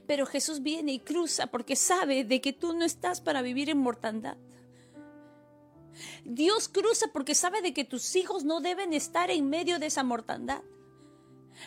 Pero 0.07 0.25
Jesús 0.25 0.63
viene 0.63 0.93
y 0.93 0.99
cruza 0.99 1.45
porque 1.45 1.75
sabe 1.75 2.23
de 2.23 2.41
que 2.41 2.53
tú 2.53 2.73
no 2.73 2.83
estás 2.83 3.21
para 3.21 3.43
vivir 3.43 3.69
en 3.69 3.77
mortandad. 3.77 4.37
Dios 6.23 6.67
cruza 6.67 7.07
porque 7.13 7.35
sabe 7.35 7.61
de 7.61 7.73
que 7.73 7.85
tus 7.85 8.15
hijos 8.15 8.43
no 8.43 8.61
deben 8.61 8.93
estar 8.93 9.31
en 9.31 9.49
medio 9.49 9.79
de 9.79 9.87
esa 9.87 10.03
mortandad. 10.03 10.61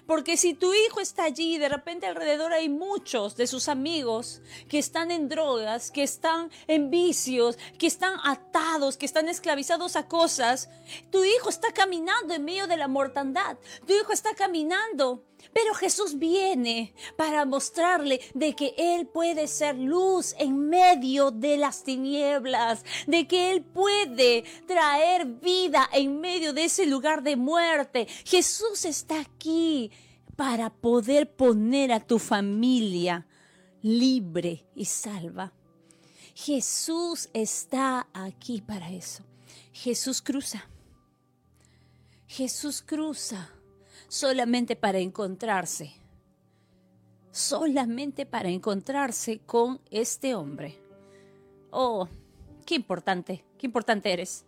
Porque 0.07 0.37
si 0.37 0.55
tu 0.55 0.73
hijo 0.75 1.01
está 1.01 1.25
allí 1.25 1.55
y 1.55 1.59
de 1.59 1.69
repente 1.69 2.07
alrededor 2.07 2.53
hay 2.53 2.69
muchos 2.69 3.37
de 3.37 3.47
sus 3.47 3.69
amigos 3.69 4.41
que 4.69 4.79
están 4.79 5.11
en 5.11 5.29
drogas, 5.29 5.91
que 5.91 6.03
están 6.03 6.51
en 6.67 6.91
vicios, 6.91 7.59
que 7.79 7.87
están 7.87 8.19
atados, 8.25 8.97
que 8.97 9.07
están 9.07 9.29
esclavizados 9.29 9.97
a 9.97 10.07
cosas, 10.07 10.69
tu 11.11 11.25
hijo 11.25 11.49
está 11.49 11.73
caminando 11.73 12.35
en 12.35 12.45
medio 12.45 12.67
de 12.67 12.77
la 12.77 12.89
mortandad. 12.89 13.57
Tu 13.87 13.95
hijo 13.95 14.13
está 14.13 14.35
caminando 14.35 15.25
pero 15.53 15.75
Jesús 15.75 16.19
viene 16.19 16.95
para 17.17 17.45
mostrarle 17.45 18.21
de 18.35 18.55
que 18.55 18.75
Él 18.77 19.07
puede 19.07 19.47
ser 19.47 19.77
luz 19.77 20.35
en 20.39 20.69
medio 20.69 21.31
de 21.31 21.57
las 21.57 21.83
tinieblas, 21.85 22.85
de 23.07 23.27
que 23.27 23.51
Él 23.51 23.63
puede 23.63 24.45
traer 24.67 25.27
vida 25.27 25.89
en 25.93 26.21
medio 26.21 26.53
de 26.53 26.65
ese 26.65 26.87
lugar 26.87 27.23
de 27.23 27.37
muerte. 27.37 28.07
Jesús 28.25 28.85
está 28.85 29.21
aquí 29.21 29.91
para 30.37 30.71
poder 30.71 31.35
poner 31.35 31.93
a 31.93 32.01
tu 32.01 32.19
familia 32.19 33.27
libre 33.83 34.67
y 34.75 34.85
salva. 34.85 35.53
Jesús 36.35 37.29
está 37.33 38.07
aquí 38.13 38.61
para 38.61 38.91
eso. 38.91 39.25
Jesús 39.73 40.23
cruza. 40.23 40.69
Jesús 42.29 42.83
cruza 42.83 43.51
solamente 44.09 44.75
para 44.75 44.99
encontrarse, 44.99 45.93
solamente 47.31 48.27
para 48.27 48.49
encontrarse 48.49 49.41
con 49.41 49.81
este 49.91 50.35
hombre. 50.35 50.79
Oh, 51.71 52.09
qué 52.65 52.75
importante, 52.75 53.45
qué 53.59 53.67
importante 53.67 54.13
eres. 54.13 54.45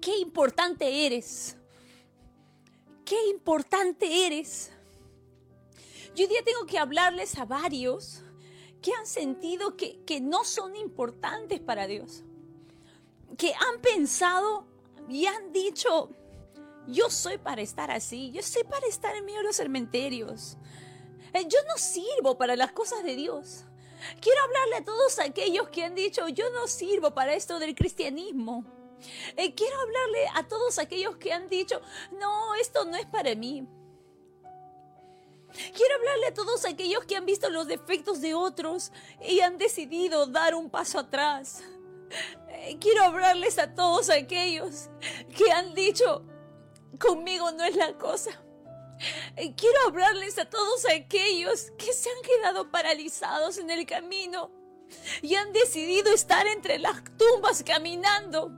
Qué 0.00 0.18
importante 0.18 1.06
eres. 1.06 1.56
Qué 3.06 3.16
importante 3.28 4.26
eres. 4.26 4.70
Yo 6.14 6.24
hoy 6.24 6.28
día 6.28 6.44
tengo 6.44 6.66
que 6.66 6.78
hablarles 6.78 7.38
a 7.38 7.46
varios 7.46 8.23
que 8.84 8.92
han 8.92 9.06
sentido 9.06 9.78
que, 9.78 9.98
que 10.04 10.20
no 10.20 10.44
son 10.44 10.76
importantes 10.76 11.58
para 11.58 11.86
Dios, 11.86 12.22
que 13.38 13.54
han 13.54 13.80
pensado 13.80 14.66
y 15.08 15.24
han 15.24 15.52
dicho, 15.52 16.10
yo 16.86 17.08
soy 17.08 17.38
para 17.38 17.62
estar 17.62 17.90
así, 17.90 18.30
yo 18.30 18.42
soy 18.42 18.62
para 18.64 18.86
estar 18.86 19.16
en 19.16 19.24
medio 19.24 19.38
de 19.38 19.44
los 19.44 19.56
cementerios, 19.56 20.58
eh, 21.32 21.46
yo 21.48 21.58
no 21.66 21.78
sirvo 21.78 22.36
para 22.36 22.56
las 22.56 22.72
cosas 22.72 23.02
de 23.04 23.16
Dios. 23.16 23.64
Quiero 24.20 24.42
hablarle 24.42 24.76
a 24.76 24.84
todos 24.84 25.18
aquellos 25.18 25.70
que 25.70 25.82
han 25.82 25.94
dicho, 25.94 26.28
yo 26.28 26.50
no 26.50 26.66
sirvo 26.66 27.14
para 27.14 27.32
esto 27.32 27.58
del 27.58 27.74
cristianismo. 27.74 28.66
Eh, 29.38 29.54
quiero 29.54 29.80
hablarle 29.80 30.26
a 30.34 30.46
todos 30.46 30.78
aquellos 30.78 31.16
que 31.16 31.32
han 31.32 31.48
dicho, 31.48 31.80
no, 32.20 32.54
esto 32.56 32.84
no 32.84 32.96
es 32.98 33.06
para 33.06 33.34
mí. 33.34 33.66
Quiero 35.54 35.94
hablarle 35.96 36.26
a 36.26 36.34
todos 36.34 36.64
aquellos 36.64 37.04
que 37.04 37.16
han 37.16 37.26
visto 37.26 37.48
los 37.48 37.68
defectos 37.68 38.20
de 38.20 38.34
otros 38.34 38.90
y 39.22 39.40
han 39.40 39.56
decidido 39.56 40.26
dar 40.26 40.54
un 40.54 40.68
paso 40.68 40.98
atrás. 40.98 41.62
Eh, 42.48 42.76
quiero 42.80 43.04
hablarles 43.04 43.58
a 43.58 43.74
todos 43.74 44.10
aquellos 44.10 44.88
que 45.36 45.52
han 45.52 45.74
dicho, 45.74 46.24
conmigo 46.98 47.52
no 47.52 47.64
es 47.64 47.76
la 47.76 47.96
cosa. 47.96 48.30
Eh, 49.36 49.54
quiero 49.56 49.78
hablarles 49.86 50.38
a 50.38 50.48
todos 50.48 50.86
aquellos 50.86 51.72
que 51.78 51.92
se 51.92 52.10
han 52.10 52.22
quedado 52.22 52.70
paralizados 52.70 53.58
en 53.58 53.70
el 53.70 53.86
camino 53.86 54.50
y 55.22 55.34
han 55.34 55.52
decidido 55.52 56.12
estar 56.12 56.46
entre 56.46 56.78
las 56.78 57.02
tumbas 57.16 57.62
caminando. 57.64 58.50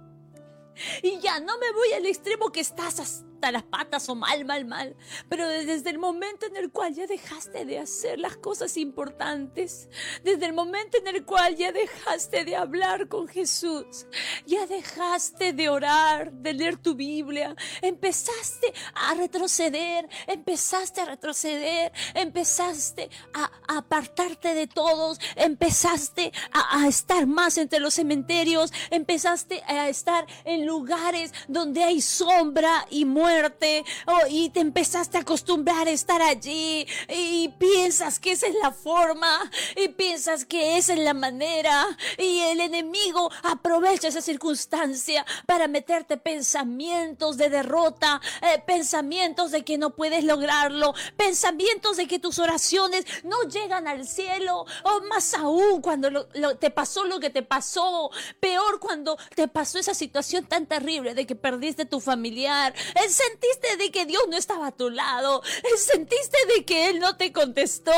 Y 1.03 1.21
ya 1.21 1.41
no 1.41 1.59
me 1.59 1.73
voy 1.73 1.93
al 1.93 2.07
extremo 2.07 2.53
que 2.53 2.61
estás 2.61 3.25
las 3.41 3.63
patas 3.63 4.09
o 4.09 4.15
mal, 4.15 4.45
mal, 4.45 4.65
mal. 4.65 4.97
Pero 5.29 5.47
desde 5.49 5.91
el 5.91 5.99
momento 5.99 6.47
en 6.47 6.57
el 6.57 6.71
cual 6.71 6.95
ya 6.95 7.07
dejaste 7.07 7.65
de 7.65 7.79
hacer 7.79 8.19
las 8.19 8.37
cosas 8.37 8.77
importantes, 8.77 9.89
desde 10.25 10.47
el 10.47 10.53
momento 10.53 10.99
en 10.99 11.09
el 11.09 11.25
cual 11.25 11.55
ya 11.57 11.73
dejaste 11.73 12.45
de 12.45 12.57
hablar 12.57 13.09
con 13.09 13.29
Jesús, 13.29 14.07
ya 14.47 14.67
dejaste 14.67 15.53
de 15.53 15.69
orar, 15.69 16.33
de 16.33 16.55
leer 16.55 16.77
tu 16.77 16.95
Biblia, 16.95 17.55
empezaste 17.83 18.73
a 18.95 19.15
retroceder, 19.15 20.09
empezaste 20.27 21.03
a 21.03 21.05
retroceder, 21.05 21.93
empezaste 22.15 23.11
a, 23.35 23.51
apartarte 23.69 24.55
de 24.55 24.67
todos, 24.67 25.21
empezaste 25.37 26.33
a, 26.53 26.83
a 26.83 26.89
estar 26.89 27.27
más 27.27 27.59
entre 27.59 27.81
los 27.81 27.95
cementerios, 27.95 28.73
empezaste 28.91 29.63
a 29.67 29.89
estar 29.89 30.27
en 30.45 30.67
lugares 30.67 31.33
donde 31.49 31.85
hay 31.85 32.01
sombra 32.01 32.87
y 32.91 33.05
muerte 33.05 33.26
oh, 34.07 34.21
y 34.29 34.51
te 34.51 34.61
empezaste 34.61 35.19
a 35.19 35.21
acostumbrar 35.21 35.89
a 35.89 35.91
estar 35.91 36.23
allí 36.23 36.87
y 37.09 37.49
piensas 37.59 38.19
que 38.19 38.33
esa 38.33 38.47
es 38.47 38.55
la 38.63 38.71
forma 38.71 39.51
y 39.77 39.89
piensas 39.89 40.45
que 40.45 40.77
esa 40.77 40.93
es 40.95 41.01
la 41.01 41.15
manera 41.15 41.87
y 42.19 42.41
el 42.41 42.61
enemigo 42.61 43.31
aprovecha 43.43 44.09
esa 44.09 44.21
circunstancia 44.21 45.25
para 45.47 45.69
meterte 45.69 46.17
pensamientos 46.17 47.37
de 47.37 47.51
derrota, 47.51 48.21
eh, 48.43 48.63
pensamientos 48.67 49.51
de 49.51 49.65
que 49.65 49.79
no 49.79 49.91
puedes 49.91 50.25
lograrlo, 50.25 50.95
pensamientos 51.17 51.97
de 51.97 52.07
que 52.07 52.19
tus 52.19 52.39
oraciones 52.39 53.05
no 53.25 53.43
llegan 53.45 53.89
al 53.89 54.07
cielo 54.07 54.67
o 54.85 55.01
más 55.09 55.35
aún 55.35 55.81
cuando 55.81 56.27
te 56.59 56.71
pasó 56.71 57.05
lo 57.05 57.21
que 57.21 57.31
te 57.31 57.43
pasó, 57.43 58.11
peor 58.41 58.81
cuando 58.81 59.17
te 59.35 59.49
pasó 59.49 59.79
esa 59.79 59.95
situación 59.95 60.47
tan 60.47 60.67
terrible 60.67 61.15
de 61.15 61.27
que 61.27 61.35
perdiste 61.35 61.85
tu 61.85 62.01
familiar, 62.01 62.75
es 63.05 63.16
Sentiste 63.17 63.77
de 63.79 63.91
que 63.91 64.05
Dios 64.05 64.25
no 64.29 64.37
estaba 64.37 64.67
a 64.67 64.77
tu 64.77 64.91
lado. 64.91 65.43
Sentiste 65.79 66.37
de 66.55 66.67
que 66.67 66.91
Él 66.91 67.01
no 67.01 67.17
te 67.17 67.33
contestó. 67.33 67.93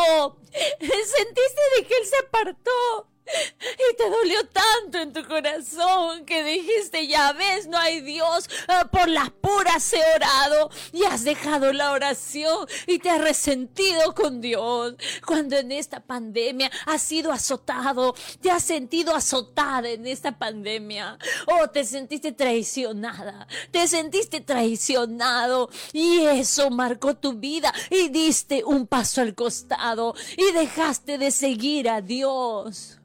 Sentiste 0.81 1.61
de 1.77 1.87
que 1.87 1.95
Él 1.95 2.07
se 2.07 2.19
apartó. 2.19 3.09
Y 3.91 3.97
te 3.97 4.11
dolió 4.11 4.47
tanto 4.47 4.99
en 4.99 5.13
tu 5.13 5.27
corazón 5.27 6.25
que 6.25 6.43
dijiste, 6.45 7.07
ya 7.07 7.33
ves, 7.33 7.67
no 7.67 7.79
hay 7.79 8.01
Dios, 8.01 8.49
ah, 8.69 8.89
por 8.91 9.09
las 9.09 9.31
puras 9.31 9.93
he 9.93 10.03
orado 10.17 10.71
y 10.93 11.05
has 11.05 11.25
dejado 11.25 11.73
la 11.73 11.93
oración 11.93 12.67
y 12.87 12.99
te 12.99 13.11
has 13.11 13.21
resentido 13.21 14.15
con 14.15 14.41
Dios. 14.41 14.95
Cuando 15.27 15.57
en 15.57 15.73
esta 15.73 16.01
pandemia 16.01 16.71
has 16.87 17.03
sido 17.03 17.33
azotado, 17.33 18.15
te 18.41 18.51
has 18.51 18.65
sentido 18.65 19.15
azotada 19.15 19.89
en 19.89 20.07
esta 20.07 20.39
pandemia. 20.39 21.19
O 21.47 21.69
te 21.69 21.85
sentiste 21.85 22.33
traicionada, 22.33 23.47
te 23.71 23.87
sentiste 23.89 24.41
traicionado 24.41 25.71
y 25.93 26.21
eso 26.25 26.71
marcó 26.71 27.15
tu 27.15 27.35
vida 27.35 27.73
y 27.91 28.09
diste 28.09 28.65
un 28.65 28.87
paso 28.87 29.21
al 29.21 29.35
costado 29.35 30.15
y 30.37 30.53
dejaste 30.53 31.19
de 31.19 31.31
seguir 31.31 31.89
a 31.89 32.01
Dios. 32.01 32.98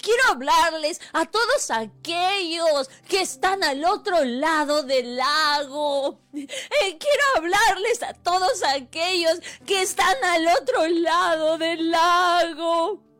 Quiero 0.00 0.22
hablarles 0.30 1.00
a 1.12 1.26
todos 1.26 1.70
aquellos 1.70 2.88
que 3.08 3.20
están 3.20 3.62
al 3.62 3.84
otro 3.84 4.24
lado 4.24 4.82
del 4.82 5.16
lago. 5.16 6.20
Eh, 6.34 6.98
quiero 6.98 7.24
hablarles 7.36 8.02
a 8.02 8.14
todos 8.14 8.62
aquellos 8.62 9.38
que 9.66 9.82
están 9.82 10.16
al 10.24 10.48
otro 10.48 10.88
lado 10.88 11.58
del 11.58 11.90
lago 11.90 13.11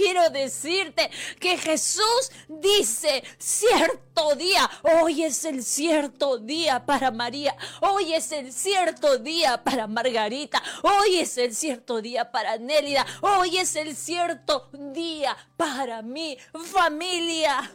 quiero 0.00 0.30
decirte 0.30 1.10
que 1.38 1.58
Jesús 1.58 2.32
dice 2.48 3.22
cierto 3.38 4.34
día, 4.34 4.68
hoy 5.02 5.24
es 5.24 5.44
el 5.44 5.62
cierto 5.62 6.38
día 6.38 6.86
para 6.86 7.10
María, 7.10 7.54
hoy 7.82 8.14
es 8.14 8.32
el 8.32 8.50
cierto 8.50 9.18
día 9.18 9.62
para 9.62 9.86
Margarita, 9.86 10.62
hoy 10.82 11.18
es 11.18 11.36
el 11.36 11.54
cierto 11.54 12.00
día 12.00 12.30
para 12.30 12.56
Nélida, 12.56 13.04
hoy 13.20 13.58
es 13.58 13.76
el 13.76 13.94
cierto 13.94 14.70
día 14.72 15.36
para 15.58 16.00
mi 16.00 16.38
familia. 16.72 17.70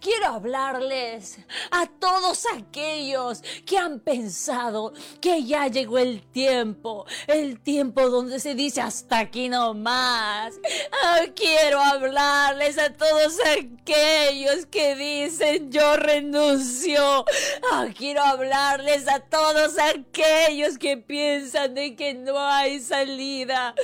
Quiero 0.00 0.26
hablarles 0.26 1.38
a 1.70 1.86
todos 1.86 2.44
aquellos 2.54 3.42
que 3.66 3.78
han 3.78 4.00
pensado 4.00 4.92
que 5.20 5.44
ya 5.44 5.68
llegó 5.68 5.98
el 5.98 6.22
tiempo, 6.22 7.06
el 7.26 7.60
tiempo 7.60 8.08
donde 8.08 8.40
se 8.40 8.54
dice 8.54 8.80
hasta 8.80 9.18
aquí 9.18 9.48
no 9.48 9.74
más. 9.74 10.54
Ah, 11.02 11.22
quiero 11.34 11.80
hablarles 11.80 12.78
a 12.78 12.92
todos 12.92 13.36
aquellos 13.58 14.66
que 14.66 14.94
dicen 14.96 15.70
yo 15.70 15.96
renuncio. 15.96 17.24
Ah, 17.72 17.86
quiero 17.96 18.22
hablarles 18.22 19.08
a 19.08 19.20
todos 19.20 19.78
aquellos 19.78 20.78
que 20.78 20.96
piensan 20.96 21.74
de 21.74 21.96
que 21.96 22.14
no 22.14 22.38
hay 22.38 22.80
salida. 22.80 23.74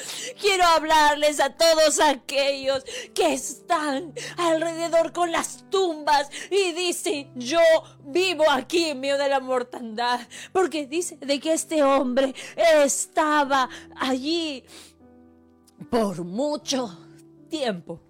Quiero 0.41 0.65
hablarles 0.65 1.41
a 1.41 1.51
todos 1.51 2.01
aquellos 2.01 2.85
que 3.15 3.33
están 3.33 4.15
alrededor 4.37 5.13
con 5.13 5.33
las 5.33 5.65
y 6.51 6.73
dice, 6.73 7.31
yo 7.35 7.61
vivo 8.05 8.45
aquí 8.51 8.87
en 8.87 9.01
medio 9.01 9.19
de 9.19 9.29
la 9.29 9.41
mortandad. 9.41 10.21
Porque 10.53 10.87
dice 10.87 11.17
de 11.17 11.41
que 11.41 11.53
este 11.53 11.83
hombre 11.83 12.35
estaba 12.57 13.69
allí 13.97 14.65
por 15.91 16.25
mucho 16.25 16.97
tiempo. 17.49 18.01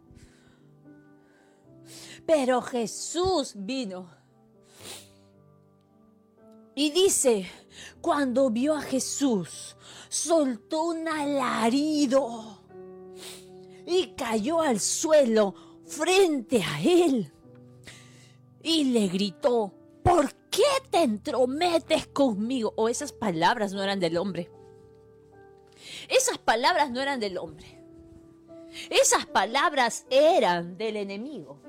Pero 2.26 2.62
Jesús 2.62 3.52
vino. 3.54 4.10
Y 6.74 6.90
dice, 6.90 7.48
cuando 8.00 8.50
vio 8.50 8.74
a 8.74 8.82
Jesús, 8.82 9.76
soltó 10.08 10.84
un 10.84 11.06
alarido 11.06 12.58
y 13.86 14.08
cayó 14.16 14.60
al 14.60 14.80
suelo 14.80 15.54
frente 15.86 16.62
a 16.62 16.80
él 16.80 17.33
y 18.64 18.84
le 18.84 19.06
gritó, 19.08 19.72
¿por 20.02 20.34
qué 20.50 20.62
te 20.90 21.02
entrometes 21.02 22.08
conmigo? 22.08 22.72
O 22.76 22.88
esas 22.88 23.12
palabras 23.12 23.72
no 23.72 23.82
eran 23.82 24.00
del 24.00 24.16
hombre. 24.16 24.50
Esas 26.08 26.38
palabras 26.38 26.90
no 26.90 27.00
eran 27.00 27.20
del 27.20 27.38
hombre. 27.38 27.78
Esas 28.90 29.26
palabras 29.26 30.06
eran 30.10 30.76
del 30.78 30.96
enemigo. 30.96 31.60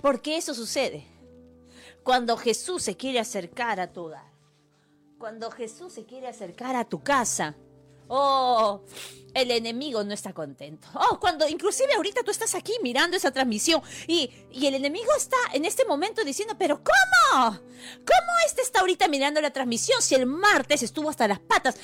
Porque 0.00 0.36
eso 0.36 0.54
sucede 0.54 1.06
cuando 2.02 2.36
Jesús 2.38 2.82
se 2.82 2.96
quiere 2.96 3.20
acercar 3.20 3.78
a 3.78 3.92
tu 3.92 4.06
hogar. 4.06 4.32
Cuando 5.18 5.50
Jesús 5.50 5.92
se 5.92 6.06
quiere 6.06 6.26
acercar 6.26 6.74
a 6.74 6.84
tu 6.84 7.02
casa. 7.02 7.54
Oh, 8.08 8.82
el 9.34 9.50
enemigo 9.50 10.02
no 10.02 10.14
está 10.14 10.32
contento. 10.32 10.88
Oh, 10.94 11.20
cuando 11.20 11.46
inclusive 11.48 11.94
ahorita 11.94 12.22
tú 12.22 12.30
estás 12.30 12.54
aquí 12.54 12.72
mirando 12.82 13.16
esa 13.16 13.30
transmisión 13.30 13.82
y, 14.06 14.30
y, 14.50 14.66
el 14.66 14.74
enemigo 14.74 15.10
está 15.16 15.36
en 15.52 15.64
este 15.64 15.84
momento 15.84 16.24
diciendo, 16.24 16.56
pero 16.58 16.82
¿cómo? 16.82 17.50
¿Cómo 17.52 18.32
este 18.46 18.62
está 18.62 18.80
ahorita 18.80 19.08
mirando 19.08 19.40
la 19.40 19.52
transmisión 19.52 20.02
si 20.02 20.14
el 20.14 20.26
martes 20.26 20.82
estuvo 20.82 21.10
hasta 21.10 21.28
las 21.28 21.40
patas? 21.40 21.76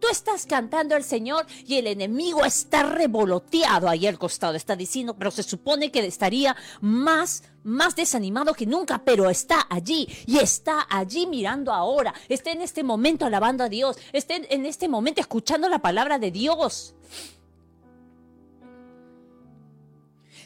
Tú 0.00 0.08
estás 0.10 0.46
cantando 0.46 0.94
al 0.94 1.04
Señor 1.04 1.46
y 1.66 1.76
el 1.76 1.86
enemigo 1.86 2.44
está 2.44 2.82
revoloteado 2.82 3.88
ahí 3.88 4.06
al 4.06 4.18
costado, 4.18 4.54
está 4.54 4.76
diciendo, 4.76 5.16
pero 5.16 5.30
se 5.30 5.42
supone 5.42 5.90
que 5.90 6.04
estaría 6.04 6.56
más 6.80 7.42
más 7.64 7.96
desanimado 7.96 8.52
que 8.52 8.66
nunca, 8.66 9.02
pero 9.04 9.30
está 9.30 9.66
allí 9.70 10.06
y 10.26 10.38
está 10.38 10.86
allí 10.88 11.26
mirando 11.26 11.72
ahora, 11.72 12.14
está 12.28 12.52
en 12.52 12.60
este 12.60 12.84
momento 12.84 13.24
alabando 13.24 13.64
a 13.64 13.68
Dios, 13.68 13.96
está 14.12 14.34
en 14.36 14.66
este 14.66 14.86
momento 14.86 15.20
escuchando 15.20 15.68
la 15.68 15.80
palabra 15.80 16.18
de 16.18 16.30
Dios. 16.30 16.94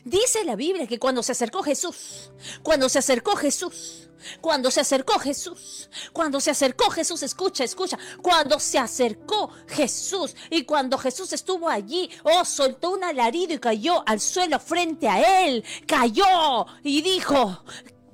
Dice 0.09 0.42
la 0.42 0.57
Biblia 0.57 0.87
que 0.87 0.99
cuando 0.99 1.23
se 1.23 1.33
acercó 1.33 1.62
Jesús, 1.62 2.31
cuando 2.62 2.88
se 2.88 2.99
acercó 2.99 3.37
Jesús, 3.37 4.09
cuando 4.40 4.71
se 4.71 4.81
acercó 4.81 5.18
Jesús, 5.18 5.90
cuando 6.14 6.40
se 6.40 6.51
acercó 6.51 6.88
Jesús, 6.90 7.23
escucha, 7.23 7.62
escucha, 7.62 7.99
cuando 8.23 8.59
se 8.59 8.79
acercó 8.79 9.51
Jesús 9.66 10.35
y 10.49 10.64
cuando 10.64 10.97
Jesús 10.97 11.35
estuvo 11.35 11.68
allí, 11.68 12.09
oh, 12.23 12.42
soltó 12.47 12.90
un 12.90 13.05
alarido 13.05 13.53
y 13.53 13.59
cayó 13.59 14.03
al 14.07 14.18
suelo 14.18 14.59
frente 14.59 15.09
a 15.09 15.44
él, 15.44 15.62
cayó 15.87 16.64
y 16.83 17.03
dijo, 17.03 17.62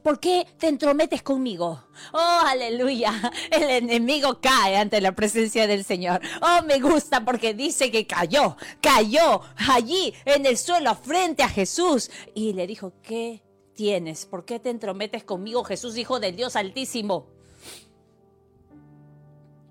¿Por 0.05 0.21
qué 0.21 0.47
te 0.59 0.69
entrometes 0.69 1.23
conmigo? 1.23 1.83
Oh, 2.13 2.43
aleluya. 2.47 3.11
El 3.51 3.71
enemigo 3.71 4.39
cae 4.39 4.77
ante 4.77 5.01
la 5.01 5.13
presencia 5.13 5.67
del 5.67 5.83
Señor. 5.83 6.21
Oh, 6.43 6.63
me 6.67 6.79
gusta 6.79 7.25
porque 7.25 7.55
dice 7.55 7.91
que 7.91 8.07
cayó, 8.07 8.55
cayó 8.83 9.41
allí 9.57 10.13
en 10.27 10.45
el 10.45 10.59
suelo 10.59 10.95
frente 10.95 11.43
a 11.43 11.49
Jesús. 11.49 12.11
Y 12.35 12.53
le 12.53 12.67
dijo, 12.67 12.93
¿qué 13.03 13.43
tienes? 13.73 14.27
¿Por 14.27 14.45
qué 14.45 14.61
te 14.61 14.69
entrometes 14.69 15.25
conmigo, 15.25 15.65
Jesús, 15.65 15.97
Hijo 15.97 16.21
del 16.21 16.37
Dios 16.37 16.55
Altísimo? 16.55 17.31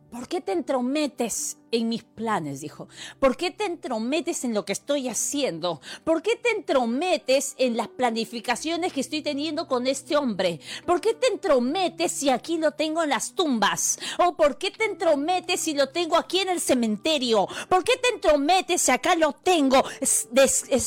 ¿Por 0.09 0.27
qué 0.27 0.41
te 0.41 0.53
entrometes 0.53 1.57
en 1.73 1.89
mis 1.89 2.03
planes? 2.03 2.61
Dijo. 2.61 2.87
¿Por 3.19 3.35
qué 3.35 3.51
te 3.51 3.65
entrometes 3.65 4.43
en 4.43 4.53
lo 4.53 4.63
que 4.63 4.73
estoy 4.73 5.09
haciendo? 5.09 5.81
¿Por 6.03 6.21
qué 6.21 6.35
te 6.35 6.51
entrometes 6.51 7.55
en 7.57 7.75
las 7.75 7.87
planificaciones 7.87 8.93
que 8.93 9.01
estoy 9.01 9.21
teniendo 9.21 9.67
con 9.67 9.87
este 9.87 10.15
hombre? 10.15 10.59
¿Por 10.85 11.01
qué 11.01 11.13
te 11.15 11.27
entrometes 11.27 12.11
si 12.11 12.29
aquí 12.29 12.57
lo 12.57 12.71
tengo 12.71 13.03
en 13.03 13.09
las 13.09 13.33
tumbas? 13.33 13.99
¿O 14.19 14.35
por 14.35 14.57
qué 14.57 14.71
te 14.71 14.85
entrometes 14.85 15.61
si 15.61 15.73
lo 15.73 15.89
tengo 15.89 16.15
aquí 16.15 16.39
en 16.39 16.49
el 16.49 16.61
cementerio? 16.61 17.47
¿Por 17.67 17.83
qué 17.83 17.97
te 17.97 18.09
entrometes 18.09 18.81
si 18.81 18.91
acá 18.91 19.15
lo 19.15 19.33
tengo 19.33 19.83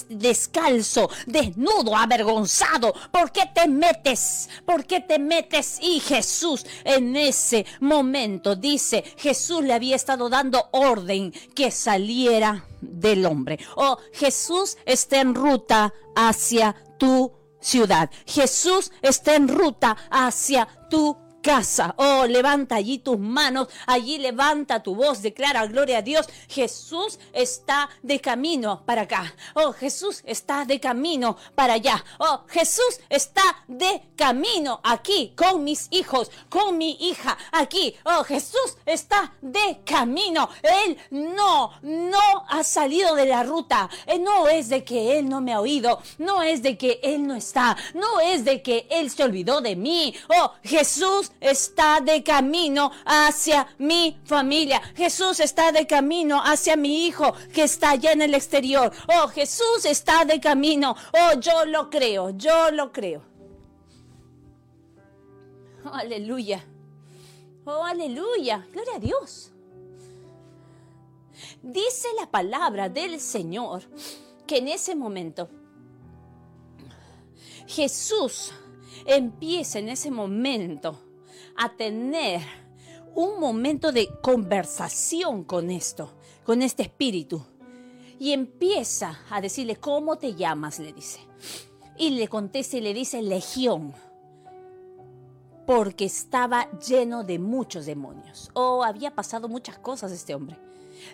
descalzo, 0.08 1.10
desnudo, 1.26 1.96
avergonzado? 1.96 2.94
¿Por 3.10 3.32
qué 3.32 3.50
te 3.52 3.66
metes? 3.66 4.48
¿Por 4.64 4.86
qué 4.86 5.00
te 5.00 5.18
metes? 5.18 5.78
Y 5.82 5.98
Jesús 5.98 6.64
en 6.84 7.16
ese 7.16 7.66
momento 7.80 8.54
dice, 8.54 9.02
Jesús 9.16 9.64
le 9.64 9.72
había 9.72 9.96
estado 9.96 10.28
dando 10.28 10.68
orden 10.76 11.32
que 11.54 11.70
saliera 11.70 12.64
del 12.80 13.26
hombre. 13.26 13.58
Oh, 13.76 13.98
Jesús 14.12 14.78
está 14.86 15.20
en 15.20 15.34
ruta 15.34 15.92
hacia 16.14 16.74
tu 16.98 17.32
ciudad. 17.60 18.10
Jesús 18.26 18.92
está 19.02 19.34
en 19.34 19.48
ruta 19.48 19.96
hacia 20.10 20.68
tu 20.88 21.16
casa. 21.46 21.94
Oh, 21.96 22.26
levanta 22.26 22.74
allí 22.74 22.98
tus 22.98 23.20
manos, 23.20 23.68
allí 23.86 24.18
levanta 24.18 24.82
tu 24.82 24.96
voz, 24.96 25.22
declara 25.22 25.64
gloria 25.68 25.98
a 25.98 26.02
Dios. 26.02 26.26
Jesús 26.48 27.20
está 27.32 27.88
de 28.02 28.20
camino 28.20 28.82
para 28.84 29.02
acá. 29.02 29.32
Oh, 29.54 29.72
Jesús 29.72 30.24
está 30.26 30.64
de 30.64 30.80
camino 30.80 31.36
para 31.54 31.74
allá. 31.74 32.04
Oh, 32.18 32.40
Jesús 32.48 32.98
está 33.08 33.44
de 33.68 34.02
camino 34.16 34.80
aquí 34.82 35.34
con 35.36 35.62
mis 35.62 35.86
hijos, 35.92 36.32
con 36.48 36.76
mi 36.78 36.96
hija 36.98 37.38
aquí. 37.52 37.94
Oh, 38.04 38.24
Jesús 38.24 38.76
está 38.84 39.32
de 39.40 39.82
camino. 39.84 40.48
Él 40.64 40.98
no, 41.10 41.70
no 41.82 42.44
ha 42.48 42.64
salido 42.64 43.14
de 43.14 43.26
la 43.26 43.44
ruta. 43.44 43.88
Eh, 44.06 44.18
no 44.18 44.48
es 44.48 44.68
de 44.68 44.82
que 44.82 45.16
Él 45.16 45.28
no 45.28 45.40
me 45.40 45.52
ha 45.52 45.60
oído. 45.60 46.02
No 46.18 46.42
es 46.42 46.64
de 46.64 46.76
que 46.76 46.98
Él 47.04 47.24
no 47.24 47.36
está. 47.36 47.76
No 47.94 48.18
es 48.18 48.44
de 48.44 48.62
que 48.62 48.88
Él 48.90 49.10
se 49.10 49.22
olvidó 49.22 49.60
de 49.60 49.76
mí. 49.76 50.12
Oh, 50.36 50.50
Jesús 50.64 51.30
está 51.40 52.00
de 52.00 52.22
camino 52.22 52.90
hacia 53.04 53.66
mi 53.78 54.18
familia. 54.24 54.80
Jesús 54.94 55.40
está 55.40 55.72
de 55.72 55.86
camino 55.86 56.40
hacia 56.42 56.76
mi 56.76 57.06
hijo 57.06 57.32
que 57.52 57.64
está 57.64 57.90
allá 57.90 58.12
en 58.12 58.22
el 58.22 58.34
exterior. 58.34 58.92
Oh, 59.08 59.28
Jesús 59.28 59.84
está 59.84 60.24
de 60.24 60.40
camino. 60.40 60.96
Oh, 61.12 61.38
yo 61.38 61.64
lo 61.66 61.90
creo, 61.90 62.30
yo 62.30 62.70
lo 62.70 62.92
creo. 62.92 63.22
Oh, 65.84 65.94
aleluya. 65.94 66.64
Oh, 67.64 67.84
aleluya. 67.84 68.66
Gloria 68.72 68.96
a 68.96 68.98
Dios. 68.98 69.52
Dice 71.62 72.08
la 72.18 72.30
palabra 72.30 72.88
del 72.88 73.20
Señor 73.20 73.82
que 74.46 74.58
en 74.58 74.68
ese 74.68 74.94
momento 74.94 75.48
Jesús 77.66 78.52
empieza 79.04 79.78
en 79.78 79.88
ese 79.88 80.10
momento 80.10 81.05
a 81.56 81.76
tener 81.76 82.40
un 83.14 83.40
momento 83.40 83.92
de 83.92 84.08
conversación 84.22 85.44
con 85.44 85.70
esto, 85.70 86.12
con 86.44 86.62
este 86.62 86.82
espíritu. 86.82 87.42
Y 88.18 88.32
empieza 88.32 89.18
a 89.30 89.40
decirle, 89.40 89.76
¿cómo 89.76 90.16
te 90.16 90.34
llamas? 90.34 90.78
le 90.78 90.92
dice. 90.92 91.20
Y 91.98 92.10
le 92.10 92.28
contesta 92.28 92.76
y 92.76 92.80
le 92.80 92.94
dice, 92.94 93.22
Legión, 93.22 93.94
porque 95.66 96.04
estaba 96.04 96.70
lleno 96.78 97.24
de 97.24 97.38
muchos 97.38 97.86
demonios. 97.86 98.50
Oh, 98.54 98.84
había 98.84 99.14
pasado 99.14 99.48
muchas 99.48 99.78
cosas 99.78 100.12
este 100.12 100.34
hombre. 100.34 100.58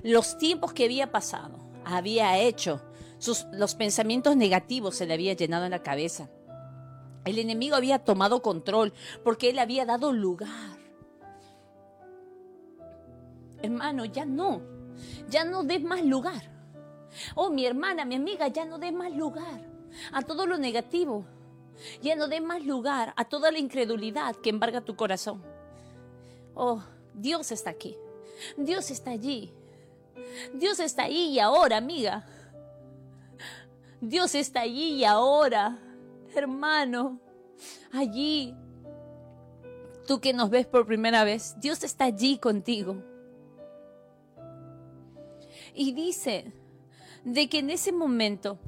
Los 0.02 0.38
tiempos 0.38 0.72
que 0.72 0.84
había 0.84 1.10
pasado, 1.10 1.56
había 1.84 2.38
hecho, 2.38 2.80
sus, 3.18 3.46
los 3.52 3.74
pensamientos 3.74 4.36
negativos 4.36 4.96
se 4.96 5.06
le 5.06 5.14
había 5.14 5.34
llenado 5.34 5.64
en 5.64 5.70
la 5.70 5.82
cabeza 5.82 6.28
el 7.24 7.38
enemigo 7.38 7.76
había 7.76 8.00
tomado 8.00 8.42
control 8.42 8.92
porque 9.22 9.50
él 9.50 9.58
había 9.58 9.84
dado 9.84 10.12
lugar. 10.12 10.78
Hermano, 13.62 14.04
ya 14.04 14.24
no. 14.24 14.60
Ya 15.28 15.44
no 15.44 15.62
des 15.62 15.82
más 15.82 16.04
lugar. 16.04 16.50
Oh, 17.34 17.50
mi 17.50 17.64
hermana, 17.66 18.04
mi 18.04 18.16
amiga, 18.16 18.48
ya 18.48 18.64
no 18.64 18.78
des 18.78 18.92
más 18.92 19.12
lugar 19.12 19.60
a 20.12 20.22
todo 20.22 20.46
lo 20.46 20.58
negativo. 20.58 21.24
Ya 22.00 22.16
no 22.16 22.28
des 22.28 22.42
más 22.42 22.64
lugar 22.64 23.12
a 23.16 23.24
toda 23.24 23.50
la 23.50 23.58
incredulidad 23.58 24.36
que 24.36 24.50
embarga 24.50 24.80
tu 24.80 24.96
corazón. 24.96 25.42
Oh, 26.54 26.82
Dios 27.14 27.52
está 27.52 27.70
aquí. 27.70 27.96
Dios 28.56 28.90
está 28.90 29.10
allí. 29.10 29.52
Dios 30.54 30.80
está 30.80 31.04
ahí 31.04 31.30
y 31.30 31.38
ahora, 31.38 31.76
amiga. 31.76 32.26
Dios 34.00 34.34
está 34.34 34.62
allí 34.62 34.94
y 34.94 35.04
ahora 35.04 35.78
hermano, 36.34 37.20
allí, 37.92 38.54
tú 40.06 40.20
que 40.20 40.32
nos 40.32 40.50
ves 40.50 40.66
por 40.66 40.86
primera 40.86 41.24
vez, 41.24 41.54
Dios 41.60 41.82
está 41.84 42.04
allí 42.04 42.38
contigo. 42.38 43.02
Y 45.74 45.92
dice 45.92 46.52
de 47.24 47.48
que 47.48 47.60
en 47.60 47.70
ese 47.70 47.92
momento 47.92 48.58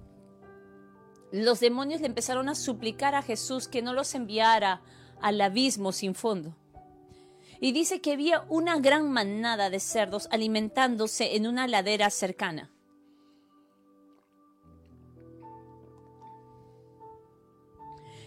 los 1.32 1.60
demonios 1.60 2.00
le 2.00 2.06
empezaron 2.06 2.48
a 2.48 2.54
suplicar 2.54 3.14
a 3.14 3.22
Jesús 3.22 3.68
que 3.68 3.82
no 3.82 3.92
los 3.92 4.14
enviara 4.14 4.82
al 5.20 5.40
abismo 5.40 5.92
sin 5.92 6.14
fondo. 6.14 6.56
Y 7.60 7.72
dice 7.72 8.00
que 8.00 8.12
había 8.12 8.44
una 8.48 8.78
gran 8.78 9.10
manada 9.10 9.70
de 9.70 9.80
cerdos 9.80 10.28
alimentándose 10.30 11.36
en 11.36 11.46
una 11.46 11.66
ladera 11.66 12.10
cercana. 12.10 12.73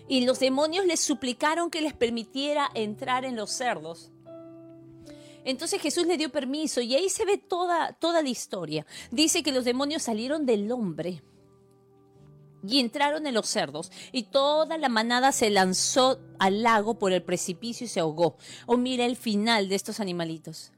Y 0.07 0.25
los 0.25 0.39
demonios 0.39 0.85
les 0.85 0.99
suplicaron 0.99 1.69
que 1.69 1.81
les 1.81 1.93
permitiera 1.93 2.69
entrar 2.73 3.25
en 3.25 3.35
los 3.35 3.51
cerdos. 3.51 4.11
Entonces 5.43 5.81
Jesús 5.81 6.05
le 6.05 6.17
dio 6.17 6.29
permiso 6.29 6.81
y 6.81 6.95
ahí 6.95 7.09
se 7.09 7.25
ve 7.25 7.37
toda, 7.37 7.93
toda 7.93 8.21
la 8.21 8.29
historia. 8.29 8.85
Dice 9.11 9.43
que 9.43 9.53
los 9.53 9.63
demonios 9.63 10.03
salieron 10.03 10.45
del 10.45 10.71
hombre 10.71 11.23
y 12.67 12.79
entraron 12.79 13.25
en 13.27 13.33
los 13.33 13.47
cerdos 13.47 13.91
y 14.11 14.23
toda 14.23 14.77
la 14.77 14.89
manada 14.89 15.31
se 15.31 15.49
lanzó 15.49 16.19
al 16.37 16.63
lago 16.63 16.99
por 16.99 17.13
el 17.13 17.23
precipicio 17.23 17.85
y 17.85 17.87
se 17.87 18.01
ahogó. 18.01 18.35
Oh, 18.65 18.75
mira 18.75 19.05
el 19.05 19.15
final 19.15 19.69
de 19.69 19.75
estos 19.75 19.99
animalitos. 19.99 20.73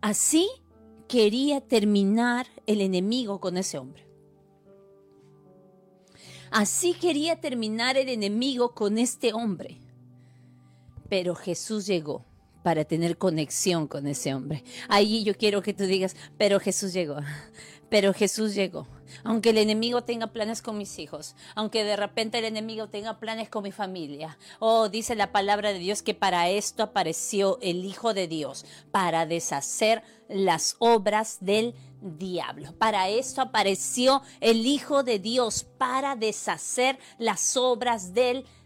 Así 0.00 0.48
quería 1.06 1.60
terminar 1.60 2.46
el 2.66 2.80
enemigo 2.80 3.40
con 3.40 3.56
ese 3.58 3.78
hombre. 3.78 4.05
Así 6.50 6.94
quería 6.94 7.40
terminar 7.40 7.96
el 7.96 8.08
enemigo 8.08 8.74
con 8.74 8.98
este 8.98 9.32
hombre. 9.32 9.80
Pero 11.08 11.34
Jesús 11.34 11.86
llegó 11.86 12.24
para 12.62 12.84
tener 12.84 13.16
conexión 13.16 13.86
con 13.86 14.08
ese 14.08 14.34
hombre. 14.34 14.64
Ahí 14.88 15.22
yo 15.22 15.36
quiero 15.36 15.62
que 15.62 15.72
tú 15.72 15.84
digas, 15.84 16.16
pero 16.36 16.58
Jesús 16.58 16.92
llegó, 16.92 17.18
pero 17.88 18.12
Jesús 18.12 18.54
llegó. 18.54 18.86
Aunque 19.22 19.50
el 19.50 19.58
enemigo 19.58 20.02
tenga 20.02 20.28
planes 20.28 20.62
con 20.62 20.76
mis 20.76 20.98
hijos, 20.98 21.36
aunque 21.54 21.84
de 21.84 21.96
repente 21.96 22.38
el 22.38 22.44
enemigo 22.44 22.88
tenga 22.88 23.18
planes 23.18 23.48
con 23.48 23.62
mi 23.62 23.72
familia. 23.72 24.36
Oh, 24.58 24.88
dice 24.88 25.14
la 25.14 25.30
palabra 25.32 25.72
de 25.72 25.78
Dios 25.78 26.02
que 26.02 26.14
para 26.14 26.48
esto 26.48 26.82
apareció 26.82 27.58
el 27.62 27.84
Hijo 27.84 28.14
de 28.14 28.26
Dios, 28.26 28.66
para 28.90 29.26
deshacer 29.26 30.02
las 30.28 30.74
obras 30.80 31.38
del 31.40 31.74
diablo. 32.00 32.74
Para 32.78 33.08
esto 33.08 33.40
apareció 33.40 34.22
el 34.40 34.66
Hijo 34.66 35.04
de 35.04 35.18
Dios, 35.18 35.64
para 35.78 36.16
deshacer 36.16 36.98
las 37.18 37.56
obras 37.56 38.12
del 38.12 38.38
diablo. 38.38 38.56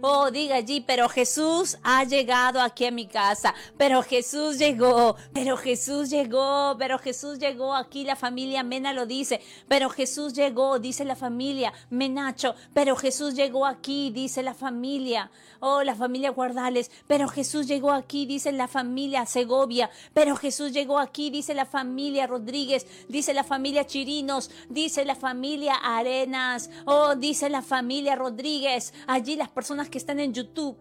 Oh, 0.00 0.30
diga 0.30 0.54
allí, 0.54 0.80
pero 0.80 1.08
Jesús 1.08 1.76
ha 1.82 2.04
llegado 2.04 2.60
aquí 2.60 2.86
a 2.86 2.92
mi 2.92 3.08
casa. 3.08 3.52
Pero 3.76 4.02
Jesús 4.02 4.58
llegó, 4.58 5.16
pero 5.32 5.56
Jesús 5.56 6.08
llegó, 6.08 6.76
pero 6.78 7.00
Jesús 7.00 7.40
llegó 7.40 7.74
aquí. 7.74 8.04
La 8.04 8.14
familia 8.14 8.62
Mena 8.62 8.92
lo 8.92 9.06
dice, 9.06 9.40
pero 9.66 9.90
Jesús 9.90 10.34
llegó, 10.34 10.78
dice 10.78 11.04
la 11.04 11.16
familia 11.16 11.72
Menacho. 11.90 12.54
Pero 12.72 12.94
Jesús 12.94 13.34
llegó 13.34 13.66
aquí, 13.66 14.10
dice 14.10 14.44
la 14.44 14.54
familia. 14.54 15.32
Oh, 15.58 15.82
la 15.82 15.96
familia 15.96 16.30
Guardales. 16.30 16.92
Pero 17.08 17.26
Jesús 17.26 17.66
llegó 17.66 17.90
aquí, 17.90 18.24
dice 18.24 18.52
la 18.52 18.68
familia 18.68 19.26
Segovia. 19.26 19.90
Pero 20.14 20.36
Jesús 20.36 20.72
llegó 20.72 21.00
aquí, 21.00 21.30
dice 21.30 21.54
la 21.54 21.66
familia 21.66 22.28
Rodríguez. 22.28 22.86
Dice 23.08 23.34
la 23.34 23.42
familia 23.42 23.84
Chirinos. 23.84 24.52
Dice 24.68 25.04
la 25.04 25.16
familia 25.16 25.74
Arenas. 25.74 26.70
Oh, 26.84 27.16
dice 27.16 27.50
la 27.50 27.62
familia 27.62 28.14
Rodríguez 28.14 28.94
allí 29.08 29.34
las 29.34 29.48
personas 29.48 29.88
que 29.88 29.98
están 29.98 30.20
en 30.20 30.32
YouTube. 30.32 30.76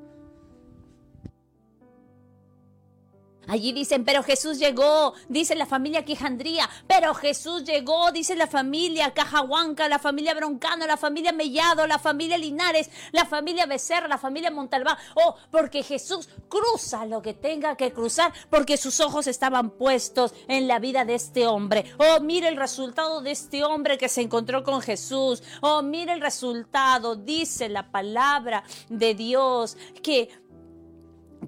Allí 3.48 3.72
dicen, 3.72 4.04
pero 4.04 4.24
Jesús 4.24 4.60
llegó, 4.60 5.14
dice 5.30 5.56
la 5.56 5.66
familia 5.66 6.04
Quijandría, 6.04 6.70
pero 6.86 7.14
Jesús 7.14 7.64
llegó, 7.64 8.12
dice 8.12 8.36
la 8.36 8.48
familia 8.48 9.14
Cajahuanca, 9.14 9.88
la 9.88 10.00
familia 10.00 10.34
Broncano, 10.34 10.86
la 10.86 10.98
familia 10.98 11.32
Mellado, 11.32 11.88
la 11.88 11.98
familia 11.98 12.38
Linares, 12.38 12.90
la 13.12 13.26
familia 13.26 13.66
Becerra, 13.66 14.08
la 14.08 14.18
familia 14.18 14.52
Montalbán. 14.52 14.98
Oh, 15.16 15.36
porque 15.50 15.84
Jesús 15.84 16.28
cruza 16.50 17.06
lo 17.06 17.22
que 17.22 17.34
tenga 17.34 17.76
que 17.78 17.94
cruzar, 17.94 18.34
porque 18.50 18.78
sus 18.78 19.00
ojos 19.00 19.28
estaban 19.28 19.72
puestos 19.72 20.34
en 20.48 20.68
la 20.68 20.80
vida 20.80 21.06
de 21.06 21.16
este 21.16 21.48
hombre. 21.48 21.86
Oh, 21.98 22.20
mire 22.20 22.50
el 22.50 22.58
resultado 22.58 23.22
de 23.22 23.32
este 23.32 23.64
hombre 23.64 23.98
que 23.98 24.10
se 24.10 24.22
encontró 24.22 24.64
con 24.64 24.82
Jesús. 24.82 25.42
Oh, 25.62 25.82
mire 25.82 26.14
el 26.14 26.22
resultado, 26.22 27.16
dice 27.16 27.70
la 27.70 27.92
palabra 27.92 28.64
de 28.90 29.14
Dios, 29.14 29.78
que 30.04 30.30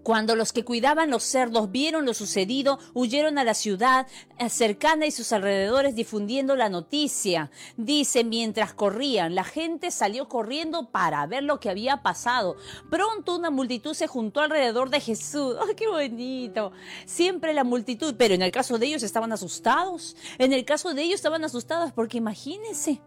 cuando 0.03 0.35
los 0.35 0.53
que 0.53 0.63
cuidaban 0.63 1.09
los 1.09 1.23
cerdos 1.23 1.71
vieron 1.71 2.05
lo 2.05 2.13
sucedido, 2.13 2.79
huyeron 2.93 3.37
a 3.37 3.43
la 3.43 3.53
ciudad 3.53 4.07
eh, 4.37 4.49
cercana 4.49 5.05
y 5.05 5.11
sus 5.11 5.31
alrededores 5.31 5.95
difundiendo 5.95 6.55
la 6.55 6.69
noticia. 6.69 7.51
Dice, 7.77 8.23
mientras 8.23 8.73
corrían, 8.73 9.35
la 9.35 9.43
gente 9.43 9.91
salió 9.91 10.27
corriendo 10.27 10.89
para 10.89 11.25
ver 11.27 11.43
lo 11.43 11.59
que 11.59 11.69
había 11.69 12.01
pasado. 12.01 12.55
Pronto 12.89 13.35
una 13.35 13.49
multitud 13.49 13.93
se 13.93 14.07
juntó 14.07 14.41
alrededor 14.41 14.89
de 14.89 14.99
Jesús. 14.99 15.55
¡Ay, 15.67 15.75
qué 15.75 15.87
bonito! 15.87 16.71
Siempre 17.05 17.53
la 17.53 17.63
multitud, 17.63 18.15
pero 18.17 18.33
en 18.33 18.41
el 18.41 18.51
caso 18.51 18.77
de 18.77 18.87
ellos 18.87 19.03
estaban 19.03 19.31
asustados. 19.31 20.15
En 20.37 20.53
el 20.53 20.65
caso 20.65 20.93
de 20.93 21.03
ellos 21.03 21.15
estaban 21.15 21.43
asustados 21.43 21.91
porque 21.91 22.17
imagínense, 22.17 23.01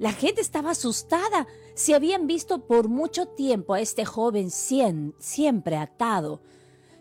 la 0.00 0.12
gente 0.12 0.40
estaba 0.40 0.70
asustada. 0.70 1.46
Si 1.74 1.92
habían 1.92 2.26
visto 2.26 2.66
por 2.66 2.88
mucho 2.88 3.26
tiempo 3.26 3.74
a 3.74 3.80
este 3.80 4.06
joven 4.06 4.50
siempre 4.50 5.76
atado. 5.76 6.40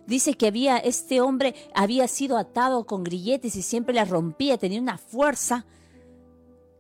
Dice 0.06 0.34
que 0.34 0.48
había 0.48 0.78
este 0.78 1.22
hombre 1.22 1.56
había 1.74 2.10
sido 2.10 2.38
atado 2.38 2.86
con 2.86 3.06
grilletes 3.06 3.56
y 3.56 3.62
siempre 3.62 3.96
las 3.96 4.10
rompía, 4.10 4.58
tenía 4.58 4.82
una 4.82 4.98
fuerza. 4.98 5.66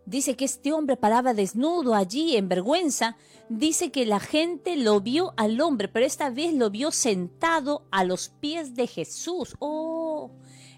Dice 0.05 0.35
que 0.35 0.43
este 0.43 0.73
hombre 0.73 0.97
paraba 0.97 1.33
desnudo 1.33 1.95
allí 1.95 2.35
en 2.35 2.49
vergüenza. 2.49 3.15
Dice 3.47 3.89
que 3.89 4.05
la 4.05 4.19
gente 4.19 4.75
lo 4.75 4.99
vio 4.99 5.33
al 5.37 5.61
hombre, 5.61 5.87
pero 5.87 6.05
esta 6.05 6.29
vez 6.31 6.53
lo 6.53 6.69
vio 6.69 6.91
sentado 6.91 7.87
a 7.91 8.03
los 8.03 8.27
pies 8.27 8.75
de 8.75 8.87
Jesús. 8.87 9.55
Oh, 9.59 10.31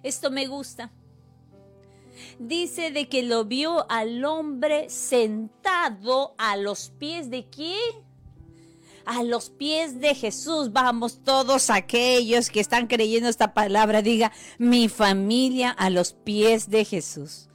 esto 0.04 0.30
me 0.30 0.46
gusta 0.46 0.92
dice 2.40 2.92
de 2.92 3.08
que 3.08 3.24
lo 3.24 3.46
vio 3.46 3.86
al 3.90 4.24
hombre 4.26 4.90
sentado 4.90 6.34
a 6.38 6.58
los 6.58 6.92
pies 6.98 7.30
de 7.30 7.46
quién? 7.50 7.78
A 9.06 9.24
los 9.24 9.50
pies 9.50 10.00
de 10.00 10.16
Jesús. 10.16 10.72
Vamos 10.72 11.20
todos 11.24 11.70
aquellos 11.70 12.50
que 12.50 12.60
están 12.60 12.88
creyendo 12.88 13.30
esta 13.30 13.54
palabra, 13.54 14.02
diga 14.02 14.32
mi 14.58 14.90
familia 14.90 15.72
a 15.72 15.90
los 15.90 16.14
pies 16.14 16.70
de 16.70 16.86
Jesús. 16.86 17.51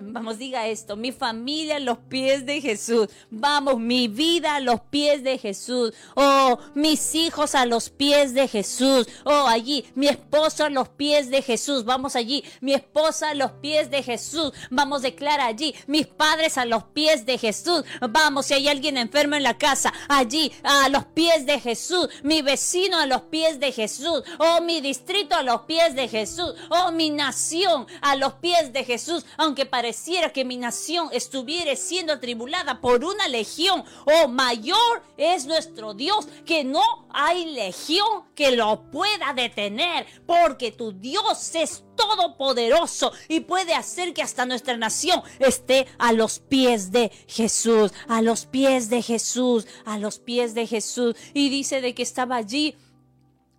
Vamos, 0.00 0.38
diga 0.38 0.66
esto, 0.66 0.96
mi 0.96 1.12
familia 1.12 1.76
a 1.76 1.80
los 1.80 1.98
pies 1.98 2.46
de 2.46 2.60
Jesús. 2.60 3.08
Vamos, 3.30 3.78
mi 3.78 4.08
vida 4.08 4.56
a 4.56 4.60
los 4.60 4.80
pies 4.80 5.22
de 5.22 5.36
Jesús. 5.36 5.92
Oh, 6.14 6.58
mis 6.74 7.14
hijos 7.14 7.54
a 7.54 7.66
los 7.66 7.90
pies 7.90 8.32
de 8.32 8.48
Jesús. 8.48 9.06
Oh, 9.24 9.46
allí, 9.46 9.84
mi 9.94 10.08
esposo 10.08 10.64
a 10.64 10.70
los 10.70 10.88
pies 10.88 11.30
de 11.30 11.42
Jesús. 11.42 11.84
Vamos 11.84 12.16
allí, 12.16 12.42
mi 12.60 12.72
esposa 12.72 13.30
a 13.30 13.34
los 13.34 13.52
pies 13.52 13.90
de 13.90 14.02
Jesús. 14.02 14.52
Vamos, 14.70 15.02
declara 15.02 15.46
allí, 15.46 15.74
mis 15.86 16.06
padres 16.06 16.56
a 16.56 16.64
los 16.64 16.84
pies 16.84 17.26
de 17.26 17.36
Jesús. 17.36 17.84
Vamos, 18.00 18.46
si 18.46 18.54
hay 18.54 18.68
alguien 18.68 18.96
enfermo 18.96 19.36
en 19.36 19.42
la 19.42 19.58
casa, 19.58 19.92
allí, 20.08 20.50
a 20.62 20.88
los 20.88 21.04
pies 21.06 21.44
de 21.44 21.60
Jesús. 21.60 22.08
Mi 22.22 22.40
vecino 22.40 22.98
a 22.98 23.06
los 23.06 23.22
pies 23.22 23.60
de 23.60 23.72
Jesús. 23.72 24.22
Oh, 24.38 24.62
mi 24.62 24.80
distrito 24.80 25.36
a 25.36 25.42
los 25.42 25.62
pies 25.62 25.94
de 25.94 26.08
Jesús. 26.08 26.54
Oh, 26.70 26.92
mi 26.92 27.10
nación 27.10 27.86
a 28.00 28.16
los 28.16 28.34
pies 28.34 28.72
de 28.72 28.84
Jesús. 28.84 29.26
Aunque 29.36 29.65
pareciera 29.66 30.32
que 30.32 30.44
mi 30.44 30.56
nación 30.56 31.08
estuviera 31.12 31.74
siendo 31.76 32.12
atribulada 32.12 32.80
por 32.80 33.04
una 33.04 33.28
legión, 33.28 33.84
oh 34.04 34.28
mayor 34.28 35.02
es 35.16 35.46
nuestro 35.46 35.94
Dios, 35.94 36.28
que 36.44 36.64
no 36.64 37.06
hay 37.10 37.46
legión 37.46 38.24
que 38.34 38.52
lo 38.52 38.90
pueda 38.90 39.32
detener, 39.34 40.06
porque 40.26 40.72
tu 40.72 40.92
Dios 40.92 41.54
es 41.54 41.84
todopoderoso 41.96 43.12
y 43.28 43.40
puede 43.40 43.74
hacer 43.74 44.12
que 44.12 44.22
hasta 44.22 44.46
nuestra 44.46 44.76
nación 44.76 45.22
esté 45.38 45.86
a 45.98 46.12
los 46.12 46.38
pies 46.38 46.92
de 46.92 47.10
Jesús, 47.26 47.92
a 48.08 48.22
los 48.22 48.46
pies 48.46 48.90
de 48.90 49.02
Jesús, 49.02 49.66
a 49.84 49.98
los 49.98 50.18
pies 50.18 50.54
de 50.54 50.66
Jesús. 50.66 51.16
Y 51.34 51.48
dice 51.48 51.80
de 51.80 51.94
que 51.94 52.02
estaba 52.02 52.36
allí 52.36 52.76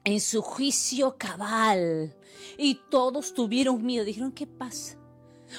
en 0.04 0.22
su 0.22 0.42
juicio 0.42 1.18
cabal. 1.18 2.16
Y 2.58 2.76
todos 2.90 3.34
tuvieron 3.34 3.86
miedo. 3.86 4.06
Dijeron, 4.06 4.32
¿qué 4.32 4.48
pasa? 4.48 4.97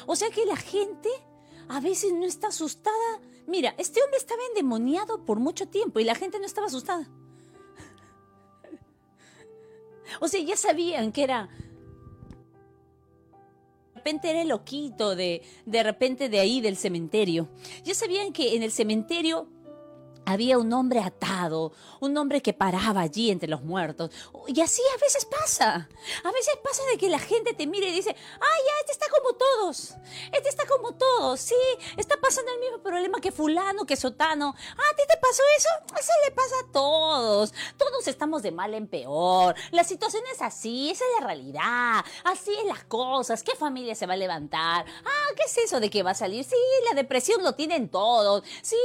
O 0.06 0.16
sea 0.16 0.30
que 0.30 0.44
la 0.46 0.56
gente 0.56 1.08
a 1.68 1.80
veces 1.80 2.12
no 2.12 2.24
está 2.24 2.48
asustada. 2.48 3.20
Mira, 3.46 3.74
este 3.78 4.02
hombre 4.02 4.18
estaba 4.18 4.40
endemoniado 4.48 5.24
por 5.24 5.38
mucho 5.38 5.68
tiempo 5.68 6.00
y 6.00 6.04
la 6.04 6.14
gente 6.14 6.38
no 6.38 6.46
estaba 6.46 6.66
asustada. 6.66 7.08
O 10.20 10.28
sea, 10.28 10.40
ya 10.40 10.56
sabían 10.56 11.12
que 11.12 11.22
era... 11.22 11.48
De 13.94 14.00
repente 14.04 14.30
era 14.30 14.42
el 14.42 14.48
loquito 14.48 15.16
de, 15.16 15.42
de 15.66 15.82
repente 15.82 16.28
de 16.28 16.38
ahí 16.38 16.60
del 16.60 16.76
cementerio. 16.76 17.48
Ya 17.84 17.94
sabían 17.94 18.32
que 18.32 18.56
en 18.56 18.62
el 18.62 18.72
cementerio 18.72 19.48
había 20.28 20.58
un 20.58 20.70
hombre 20.74 21.00
atado, 21.00 21.72
un 22.00 22.16
hombre 22.18 22.42
que 22.42 22.52
paraba 22.52 23.00
allí 23.00 23.30
entre 23.30 23.48
los 23.48 23.62
muertos. 23.62 24.10
Y 24.46 24.60
así 24.60 24.82
a 24.94 25.00
veces 25.00 25.24
pasa. 25.24 25.88
A 26.22 26.32
veces 26.32 26.58
pasa 26.62 26.82
de 26.92 26.98
que 26.98 27.08
la 27.08 27.18
gente 27.18 27.54
te 27.54 27.66
mira 27.66 27.86
y 27.86 27.92
dice, 27.92 28.14
ah, 28.14 28.58
ya, 28.66 28.72
este 28.80 28.92
está 28.92 29.06
como 29.08 29.32
todos. 29.32 29.94
Este 30.30 30.50
está 30.50 30.66
como 30.66 30.92
todos. 30.92 31.40
Sí, 31.40 31.54
está 31.96 32.18
pasando 32.20 32.52
el 32.52 32.60
mismo 32.60 32.78
problema 32.82 33.22
que 33.22 33.32
fulano, 33.32 33.86
que 33.86 33.96
sotano. 33.96 34.54
Ah, 34.76 34.82
¿a 34.92 34.96
ti 34.96 35.02
te 35.08 35.16
pasó 35.16 35.42
eso? 35.56 35.68
Eso 35.98 36.12
le 36.26 36.30
pasa 36.32 36.54
a 36.62 36.72
todos. 36.72 37.54
Todos 37.78 38.06
estamos 38.06 38.42
de 38.42 38.52
mal 38.52 38.74
en 38.74 38.86
peor. 38.86 39.54
La 39.70 39.82
situación 39.84 40.22
es 40.30 40.42
así, 40.42 40.90
esa 40.90 41.04
es 41.06 41.20
la 41.20 41.26
realidad. 41.26 42.04
Así 42.24 42.52
es 42.54 42.64
las 42.66 42.84
cosas. 42.84 43.42
¿Qué 43.42 43.56
familia 43.56 43.94
se 43.94 44.06
va 44.06 44.12
a 44.12 44.18
levantar? 44.18 44.84
Ah, 45.06 45.32
¿qué 45.36 45.44
es 45.44 45.56
eso 45.56 45.80
de 45.80 45.88
que 45.88 46.02
va 46.02 46.10
a 46.10 46.14
salir? 46.14 46.44
Sí, 46.44 46.56
la 46.86 46.94
depresión 46.94 47.42
lo 47.42 47.54
tienen 47.54 47.88
todos. 47.88 48.44
Sí, 48.60 48.76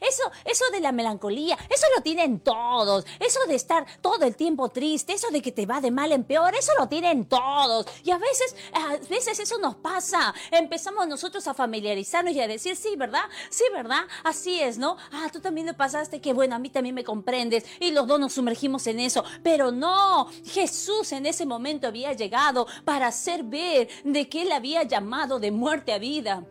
eso, 0.00 0.24
eso 0.44 0.64
de 0.72 0.80
la 0.80 0.87
melancolía, 0.92 1.56
eso 1.68 1.86
lo 1.96 2.02
tienen 2.02 2.40
todos. 2.40 3.04
Eso 3.18 3.40
de 3.46 3.54
estar 3.54 3.86
todo 4.00 4.24
el 4.24 4.36
tiempo 4.36 4.68
triste, 4.68 5.12
eso 5.12 5.28
de 5.30 5.42
que 5.42 5.52
te 5.52 5.66
va 5.66 5.80
de 5.80 5.90
mal 5.90 6.12
en 6.12 6.24
peor, 6.24 6.54
eso 6.54 6.72
lo 6.78 6.88
tienen 6.88 7.26
todos. 7.26 7.86
Y 8.04 8.10
a 8.10 8.18
veces, 8.18 8.56
a 8.72 8.96
veces 9.08 9.38
eso 9.38 9.58
nos 9.58 9.76
pasa. 9.76 10.34
Empezamos 10.50 11.06
nosotros 11.08 11.46
a 11.48 11.54
familiarizarnos 11.54 12.34
y 12.34 12.40
a 12.40 12.48
decir, 12.48 12.76
sí, 12.76 12.96
¿verdad? 12.96 13.24
Sí, 13.50 13.64
¿verdad? 13.72 14.02
Así 14.24 14.60
es, 14.60 14.78
¿no? 14.78 14.96
Ah, 15.12 15.28
tú 15.32 15.40
también 15.40 15.66
lo 15.66 15.76
pasaste, 15.76 16.20
que 16.20 16.32
bueno, 16.32 16.54
a 16.56 16.58
mí 16.58 16.70
también 16.70 16.94
me 16.94 17.04
comprendes. 17.04 17.64
Y 17.80 17.90
los 17.90 18.06
dos 18.06 18.20
nos 18.20 18.32
sumergimos 18.32 18.86
en 18.86 19.00
eso. 19.00 19.24
Pero 19.42 19.70
no, 19.70 20.28
Jesús 20.44 21.12
en 21.12 21.26
ese 21.26 21.46
momento 21.46 21.86
había 21.86 22.12
llegado 22.12 22.66
para 22.84 23.08
hacer 23.08 23.44
ver 23.44 23.88
de 24.04 24.28
que 24.28 24.42
Él 24.42 24.52
había 24.52 24.82
llamado 24.82 25.38
de 25.38 25.50
muerte 25.50 25.92
a 25.92 25.98
vida 25.98 26.46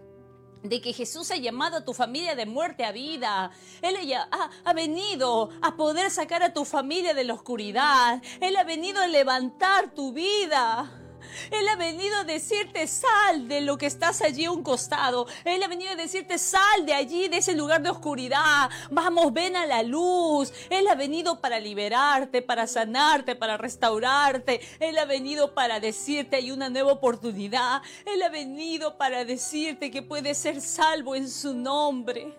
de 0.64 0.82
que 0.82 0.94
Jesús 0.94 1.32
ha 1.32 1.38
llamado 1.38 1.78
a 1.78 1.86
tu 1.86 1.94
familia 1.94 2.36
de 2.36 2.46
muerte 2.46 2.84
a 2.84 2.92
vida. 2.92 3.52
Él 3.82 3.96
ha, 4.14 4.50
ha, 4.66 4.74
venido 4.74 5.50
a 5.62 5.76
poder 5.76 6.12
sacar 6.12 6.44
a 6.44 6.54
tu 6.54 6.66
familia 6.66 7.14
de 7.14 7.24
la 7.24 7.34
oscuridad. 7.34 8.22
Él 8.42 8.56
ha 8.56 8.64
venido 8.64 9.02
a 9.02 9.08
levantar 9.08 9.94
tu 9.94 10.14
vida. 10.14 11.07
Él 11.52 11.68
ha 11.70 11.76
venido 11.76 12.18
a 12.18 12.24
decirte 12.24 12.88
sal 12.88 13.48
de 13.48 13.62
lo 13.62 13.78
que 13.78 13.86
estás 13.86 14.22
allí 14.22 14.46
a 14.46 14.52
un 14.52 14.64
costado. 14.64 15.28
Él 15.46 15.62
ha 15.64 15.68
venido 15.68 15.92
a 15.92 15.96
decirte 15.96 16.38
sal 16.38 16.86
de 16.86 16.94
allí, 16.94 17.28
de 17.28 17.38
ese 17.38 17.56
lugar 17.56 17.82
de 17.82 17.90
oscuridad. 17.90 18.70
Vamos, 18.92 19.34
ven 19.34 19.56
a 19.56 19.66
la 19.66 19.84
luz. 19.84 20.54
Él 20.70 20.88
ha 20.88 20.96
venido 20.96 21.40
para 21.40 21.60
liberarte, 21.60 22.42
para 22.42 22.68
sanarte, 22.68 23.36
para 23.36 23.58
restaurarte. 23.58 24.62
Él 24.80 24.98
ha 24.98 25.06
venido 25.06 25.54
para 25.54 25.80
decirte 25.80 26.38
hay 26.38 26.52
una 26.52 26.70
nueva 26.70 26.94
oportunidad. 26.94 27.82
Él 28.06 28.22
ha 28.24 28.30
venido 28.30 28.98
para 28.98 29.26
decirte 29.26 29.92
que 29.92 30.02
puedes 30.02 30.38
ser 30.38 30.62
salvo 30.62 31.16
en 31.16 31.30
su 31.30 31.54
nombre. 31.54 32.34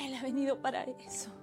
Él 0.00 0.14
ha 0.14 0.22
venido 0.22 0.60
para 0.60 0.84
eso. 1.06 1.35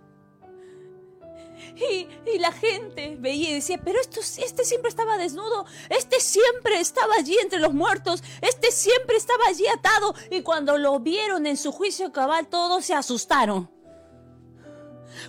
Y, 1.75 2.07
la 2.39 2.51
gente 2.51 3.15
veía 3.19 3.51
y 3.51 3.53
decía, 3.55 3.79
pero 3.83 3.99
esto, 4.01 4.19
este 4.19 4.65
siempre 4.65 4.89
estaba 4.89 5.17
desnudo, 5.17 5.65
este 5.89 6.19
siempre 6.19 6.79
estaba 6.79 7.15
allí 7.15 7.37
entre 7.41 7.59
los 7.59 7.73
muertos, 7.73 8.21
este 8.41 8.71
siempre 8.71 9.15
estaba 9.15 9.45
allí 9.47 9.65
atado. 9.67 10.13
Y 10.29 10.41
cuando 10.41 10.77
lo 10.77 10.99
vieron 10.99 11.45
en 11.45 11.55
su 11.55 11.71
juicio 11.71 12.11
cabal, 12.11 12.47
todos 12.47 12.85
se 12.85 12.93
asustaron. 12.93 13.69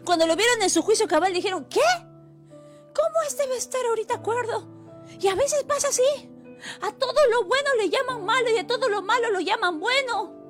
Cuando 0.05 0.27
lo 0.27 0.35
vieron 0.35 0.63
en 0.63 0.71
su 0.71 0.83
juicio 0.83 1.07
cabal, 1.07 1.33
dijeron, 1.33 1.67
¿qué? 1.67 1.81
¿Cómo 2.95 3.23
este 3.27 3.47
va 3.47 3.55
a 3.55 3.59
estar 3.59 3.85
ahorita 3.87 4.15
acuerdo? 4.15 4.67
Y 5.21 5.29
a 5.29 5.35
veces 5.35 5.63
pasa 5.65 5.89
así. 5.89 6.03
A 6.81 6.93
todo 6.93 7.27
lo 7.31 7.45
bueno 7.45 7.71
le 7.79 7.91
llaman 7.91 8.25
malo 8.25 8.51
y 8.51 8.59
a 8.59 8.67
todo 8.67 8.89
lo 8.89 9.03
malo 9.03 9.31
lo 9.31 9.41
llaman 9.41 9.79
bueno. 9.79 10.44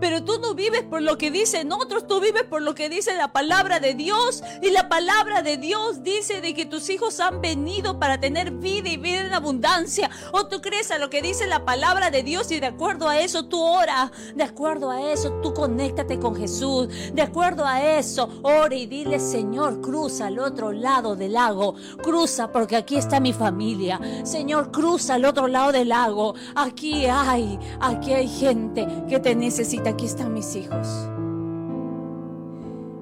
Pero 0.00 0.22
tú 0.24 0.38
no 0.40 0.54
vives 0.54 0.82
por 0.82 1.02
lo 1.02 1.18
que 1.18 1.30
dicen 1.30 1.72
otros, 1.72 2.06
tú 2.06 2.20
vives 2.20 2.44
por 2.44 2.62
lo 2.62 2.74
que 2.74 2.88
dice 2.88 3.14
la 3.14 3.32
palabra 3.32 3.80
de 3.80 3.94
Dios. 3.94 4.42
Y 4.62 4.70
la 4.70 4.88
palabra 4.88 5.42
de 5.42 5.56
Dios 5.56 6.02
dice 6.02 6.40
de 6.40 6.54
que 6.54 6.66
tus 6.66 6.88
hijos 6.90 7.20
han 7.20 7.40
venido 7.40 7.98
para 7.98 8.20
tener 8.20 8.50
vida 8.52 8.88
y 8.88 8.96
vida 8.96 9.20
en 9.20 9.32
abundancia. 9.32 10.10
O 10.32 10.46
tú 10.46 10.60
crees 10.60 10.90
a 10.90 10.98
lo 10.98 11.10
que 11.10 11.22
dice 11.22 11.46
la 11.46 11.64
palabra 11.64 12.10
de 12.10 12.22
Dios 12.22 12.50
y 12.52 12.60
de 12.60 12.66
acuerdo 12.66 13.08
a 13.08 13.18
eso 13.18 13.46
tú 13.46 13.60
ora. 13.60 14.12
De 14.34 14.44
acuerdo 14.44 14.90
a 14.90 15.12
eso 15.12 15.32
tú 15.42 15.52
conéctate 15.52 16.18
con 16.18 16.36
Jesús. 16.36 16.88
De 17.12 17.22
acuerdo 17.22 17.66
a 17.66 17.98
eso, 17.98 18.28
ora 18.42 18.74
y 18.74 18.86
dile, 18.86 19.18
Señor, 19.18 19.80
cruza 19.80 20.26
al 20.26 20.38
otro 20.38 20.72
lado 20.72 21.16
del 21.16 21.32
lago. 21.32 21.74
Cruza 22.02 22.52
porque 22.52 22.76
aquí 22.76 22.96
está 22.96 23.20
mi 23.20 23.32
familia. 23.32 24.00
Señor, 24.24 24.70
cruza 24.70 25.14
al 25.14 25.24
otro 25.24 25.48
lado 25.48 25.72
del 25.72 25.88
lago. 25.88 26.34
Aquí 26.54 27.06
hay, 27.06 27.58
aquí 27.80 28.12
hay 28.12 28.28
gente 28.28 28.86
que 29.08 29.18
te 29.20 29.34
necesita 29.34 29.87
aquí 29.88 30.06
están 30.06 30.32
mis 30.32 30.54
hijos. 30.54 31.08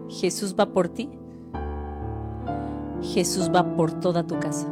Jesús 0.09 0.55
va 0.59 0.67
por 0.67 0.89
ti. 0.89 1.11
Jesús 3.03 3.51
va 3.55 3.77
por 3.77 3.93
toda 3.93 4.27
tu 4.27 4.39
casa. 4.39 4.69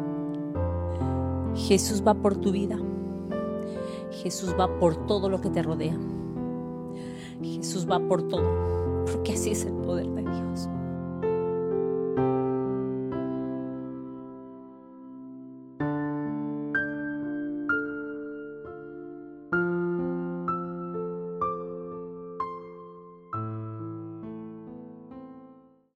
Jesús 1.55 2.03
va 2.07 2.15
por 2.15 2.37
tu 2.37 2.53
vida. 2.53 2.79
Jesús 4.23 4.55
va 4.59 4.79
por 4.79 5.07
todo 5.07 5.29
lo 5.29 5.41
que 5.41 5.51
te 5.51 5.63
rodea. 5.63 5.97
Jesús 7.43 7.89
va 7.91 8.01
por 8.01 8.23
todo. 8.29 9.05
Porque 9.13 9.33
así 9.33 9.51
es 9.51 9.65
el 9.65 9.75
poder 9.75 10.09
de 10.09 10.23
Dios. 10.23 10.69